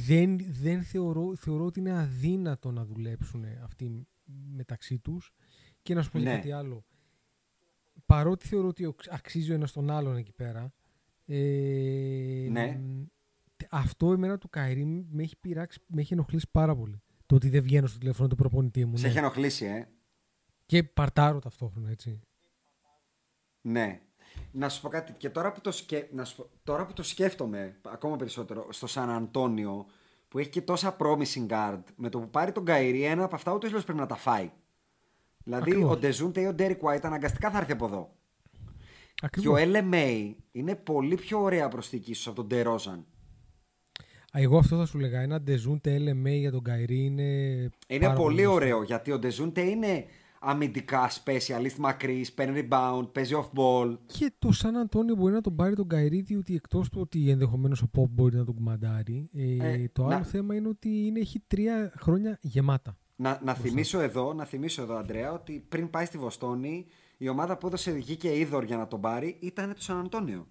[0.08, 4.08] Δεν, δεν θεωρώ, θεωρώ ότι είναι αδύνατο να δουλέψουν αυτοί
[4.56, 5.32] μεταξύ τους
[5.82, 6.32] και να σου πω και Ναι.
[6.36, 6.86] κάτι άλλο.
[8.06, 10.74] Παρότι θεωρώ ότι ο- αξίζει ο ένας τον άλλον εκεί πέρα,
[11.26, 12.80] ε, Ναι.
[12.82, 13.04] μ,
[13.70, 17.02] αυτό εμένα του Καϊρή με έχει πειράξει, με έχει ενοχλήσει πάρα πολύ.
[17.26, 18.98] Το ότι δεν βγαίνω στο τηλέφωνο του προπονητή μου.
[18.98, 19.10] Σε ναι.
[19.10, 19.88] έχει ενοχλήσει, ε.
[20.66, 22.20] Και παρτάρω ταυτόχρονα, έτσι.
[23.62, 24.02] Ναι.
[24.52, 25.14] Να σου πω κάτι.
[25.14, 26.08] Και τώρα που το, σκε...
[26.12, 29.86] να σου πω- τώρα που το σκέφτομαι ακόμα περισσότερο στο Σαν Αντώνιο
[30.28, 33.54] που έχει και τόσα promising guard με το που πάρει τον Καϊρή ένα από αυτά
[33.54, 34.52] ούτως ή άλλως πρέπει να τα φάει.
[35.44, 35.92] Δηλαδή Ακριβώς.
[35.92, 38.16] ο Ντεζούντε ή ο Ντέρικ White αναγκαστικά θα έρθει από εδώ.
[39.14, 39.62] Και Ακριβώς.
[39.62, 43.06] ο LMA είναι πολύ πιο ωραία προσθήκη ίσως από τον Ντερόζαν.
[44.38, 45.20] Α, Εγώ αυτό θα σου λέγα.
[45.22, 47.24] Ένα Ντεζούντε LMA για τον Καϊρή είναι.
[47.88, 48.54] Είναι πάρα πολύ σωστό.
[48.54, 50.06] ωραίο γιατί ο Ντεζούντε είναι
[50.40, 53.98] αμυντικά specialist, μακρύς, παίρνει rebound, παίζει off ball.
[54.06, 57.82] Και το Σαν Αντώνιο μπορεί να τον πάρει τον Καϊρή, διότι εκτός του ότι ενδεχομένως
[57.82, 61.20] ο Pop μπορεί να τον κουμαντάρει, ε, Ε, το άλλο να- θέμα είναι ότι είναι,
[61.20, 62.98] έχει τρία χρόνια γεμάτα.
[63.16, 66.86] Να, να, θυμίσω εδώ, να θυμίσω εδώ, Αντρέα, ότι πριν πάει στη Βοστόνη,
[67.18, 70.48] η ομάδα που έδωσε γη και ύδωρ για να τον πάρει ήταν το Σαν Αντώνιο.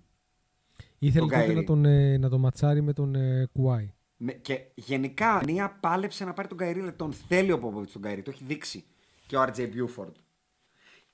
[0.98, 1.54] Ήθελε Τον τότε Kyrie.
[1.54, 3.92] να τον, ε, να τον ματσάρει με τον ε, Κουάι.
[4.16, 8.02] Με- και γενικά, μία πάλεψε να πάρει τον Καϊρή, δηλαδή τον θέλει ο Πόποβιτς τον
[8.02, 8.84] Καϊρή, το έχει δείξει.
[9.26, 10.12] Και ο RJ Buford.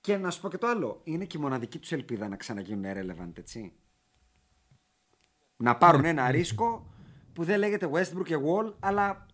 [0.00, 2.84] Και να σου πω και το άλλο, είναι και η μοναδική τους ελπίδα να ξαναγίνουν
[2.84, 3.72] relevant, έτσι.
[5.56, 6.86] Να πάρουν ένα ρίσκο
[7.32, 9.26] που δεν λέγεται Westbrook και Wall, αλλά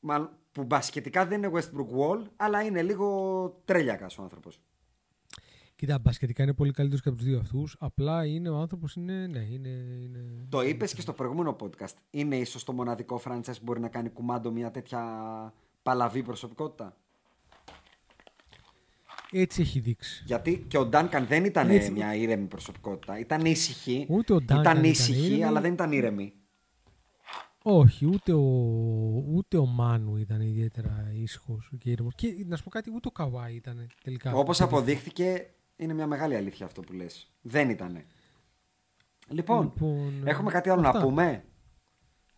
[0.00, 4.60] μάλλον, που μπασκετικά δεν είναι Westbrook Wall, αλλά είναι λίγο τρέλιακας ο άνθρωπος.
[5.76, 7.76] Κοίτα, μπασκετικά είναι πολύ καλύτερος και από τους δύο αυτούς.
[7.78, 9.26] Απλά είναι ο άνθρωπος, είναι.
[9.26, 10.46] Ναι, είναι, είναι...
[10.48, 11.94] Το είπες και στο προηγούμενο podcast.
[12.10, 15.02] Είναι ίσως το μοναδικό franchise που μπορεί να κάνει κουμάντο μια τέτοια
[15.82, 16.96] παλαβή προσωπικότητα;
[19.30, 20.22] Έτσι έχει δείξει.
[20.26, 21.90] Γιατί και ο Ντάνκαν δεν ήταν Έτσι.
[21.90, 23.18] μια ήρεμη προσωπικότητα.
[23.18, 24.06] Ήταν ήσυχη.
[24.08, 25.44] Ούτε ο Duncan ήταν ήταν ήσυχη, ήρεμη.
[25.44, 26.32] αλλά δεν ήταν ήρεμη.
[27.62, 28.42] Όχι, ούτε ο,
[29.34, 32.10] ούτε ο Μάνου ήταν ιδιαίτερα ήσυχος και ήρεμο.
[32.14, 34.32] Και να σου πω κάτι, ούτε ο Καβάη ήταν τελικά.
[34.32, 34.70] Όπως Παιδί.
[34.74, 37.30] αποδείχθηκε, είναι μια μεγάλη αλήθεια αυτό που λες.
[37.42, 38.02] Δεν ήταν.
[39.28, 40.98] Λοιπόν, Λοιπόν, έχουμε κάτι άλλο αυτά.
[40.98, 41.44] να πούμε;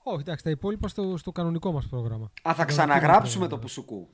[0.03, 2.25] Όχι, εντάξει, τα υπόλοιπα στο, στο κανονικό μας πρόγραμμα.
[2.25, 3.61] Α, θα Στο κανονικό ξαναγράψουμε το πρόγραμμα.
[3.63, 4.09] πουσουκού.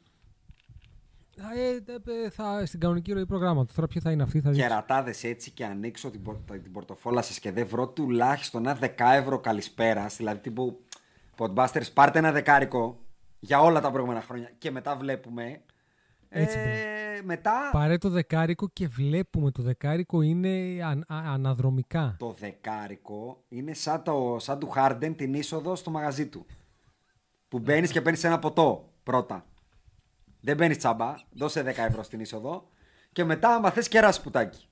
[1.41, 3.75] Α, ε, ε, ε, θα, στην κανονική ροή προγράμματος.
[3.75, 4.59] Τώρα ποια θα είναι αυτή, θα δεις.
[4.61, 9.39] Κερατάδες έτσι και ανοίξω την, πορ- την πορτοφόλα σας και δεν βρω τουλάχιστον ένα δεκάευρο
[9.41, 10.17] καλησπέρας.
[10.17, 10.81] Δηλαδή τύπου
[11.39, 12.99] Podbusters, πάρτε ένα δεκάρικο
[13.39, 15.61] για όλα τα προηγούμενα χρόνια και μετά βλέπουμε.
[16.29, 22.17] Έτσι, ε, μετά Πάρε το δεκάρικο και βλέπουμε το δεκάρικο είναι αν- α- αναδρομικά.
[22.19, 26.47] το δεκάρικο είναι σαν, το, σαν του Χάρντεν την είσοδο στο μαγαζί του.
[27.49, 29.45] Που μπαίνεις και παίρνεις ένα ποτό πρώτα.
[30.41, 32.69] Δεν μπαίνει τσάμπα, δώσε 10 ευρώ στην είσοδο
[33.13, 34.67] και μετά άμα θες κεράσει πουτάκι.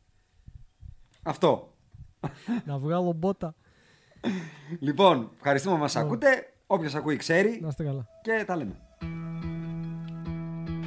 [1.23, 1.75] Αυτό.
[2.65, 3.55] να βγάλω μπότα.
[4.81, 6.53] Λοιπόν, ευχαριστούμε που μας ακούτε.
[6.68, 8.05] Όποιος ακούει ξέρει Να είστε καλά.
[8.22, 8.76] και τα λέμε.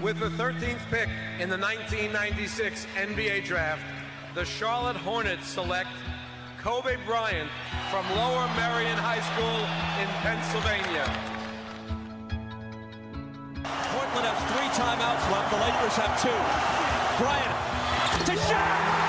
[0.04, 1.08] With the 13th pick
[1.42, 3.84] in the 1996 NBA Draft,
[4.34, 5.92] the Charlotte Hornets select
[6.64, 7.50] Kobe Bryant
[7.90, 9.58] from Lower Merion High School
[10.02, 11.06] in Pennsylvania.
[13.92, 15.48] Portland has three timeouts left.
[15.54, 16.40] The Lakers have two.
[17.22, 17.54] Bryant
[18.28, 19.05] to shot.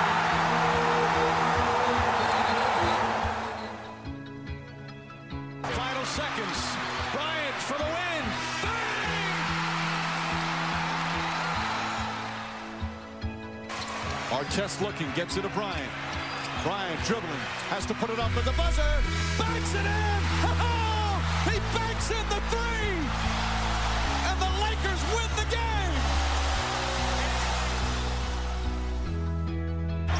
[6.09, 6.59] Seconds.
[7.13, 8.23] Bryant for the win.
[8.65, 9.29] Bang!
[14.33, 15.91] Artest looking, gets it to Bryant.
[16.63, 18.81] Bryant dribbling, has to put it up at the buzzer.
[19.37, 20.21] Banks it in!
[20.49, 20.85] Oh!
[21.49, 22.97] He banks in the three!
[24.27, 25.95] And the Lakers win the game!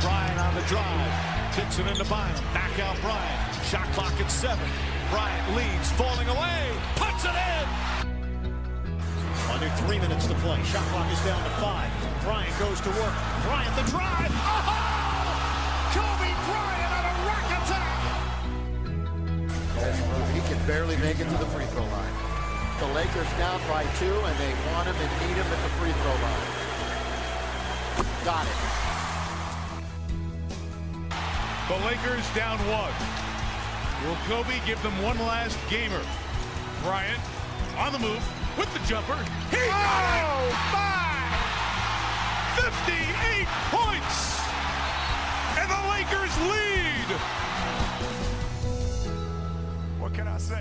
[0.02, 1.14] Bryant on the drive.
[1.56, 2.44] Kicks it into Bynum.
[2.54, 3.66] Back out Bryant.
[3.66, 4.70] Shot clock at seven.
[5.10, 6.70] Bryant leads, falling away.
[6.96, 7.66] Puts it in!
[9.50, 10.62] Under three minutes to play.
[10.66, 11.90] Shot clock is down to five.
[12.24, 13.16] Bryant goes to work.
[13.42, 14.30] Bryant the drive.
[14.30, 14.90] Oh!
[15.90, 17.98] Kobe Bryant on a rack attack.
[20.34, 22.14] He can barely make it to the free throw line.
[22.80, 25.92] The Lakers down by two, and they want him and need him at the free
[25.92, 26.48] throw line.
[28.24, 28.60] Got it.
[31.68, 33.19] The Lakers down one.
[34.06, 36.02] Will Kobe give them one last gamer?
[36.84, 37.20] Bryant
[37.78, 38.24] on the move
[38.58, 39.18] with the jumper.
[39.52, 40.24] He got it!
[40.26, 41.20] Oh, Five!
[42.64, 44.40] 58 points!
[45.60, 47.10] And the Lakers lead!
[50.00, 50.59] What can I say?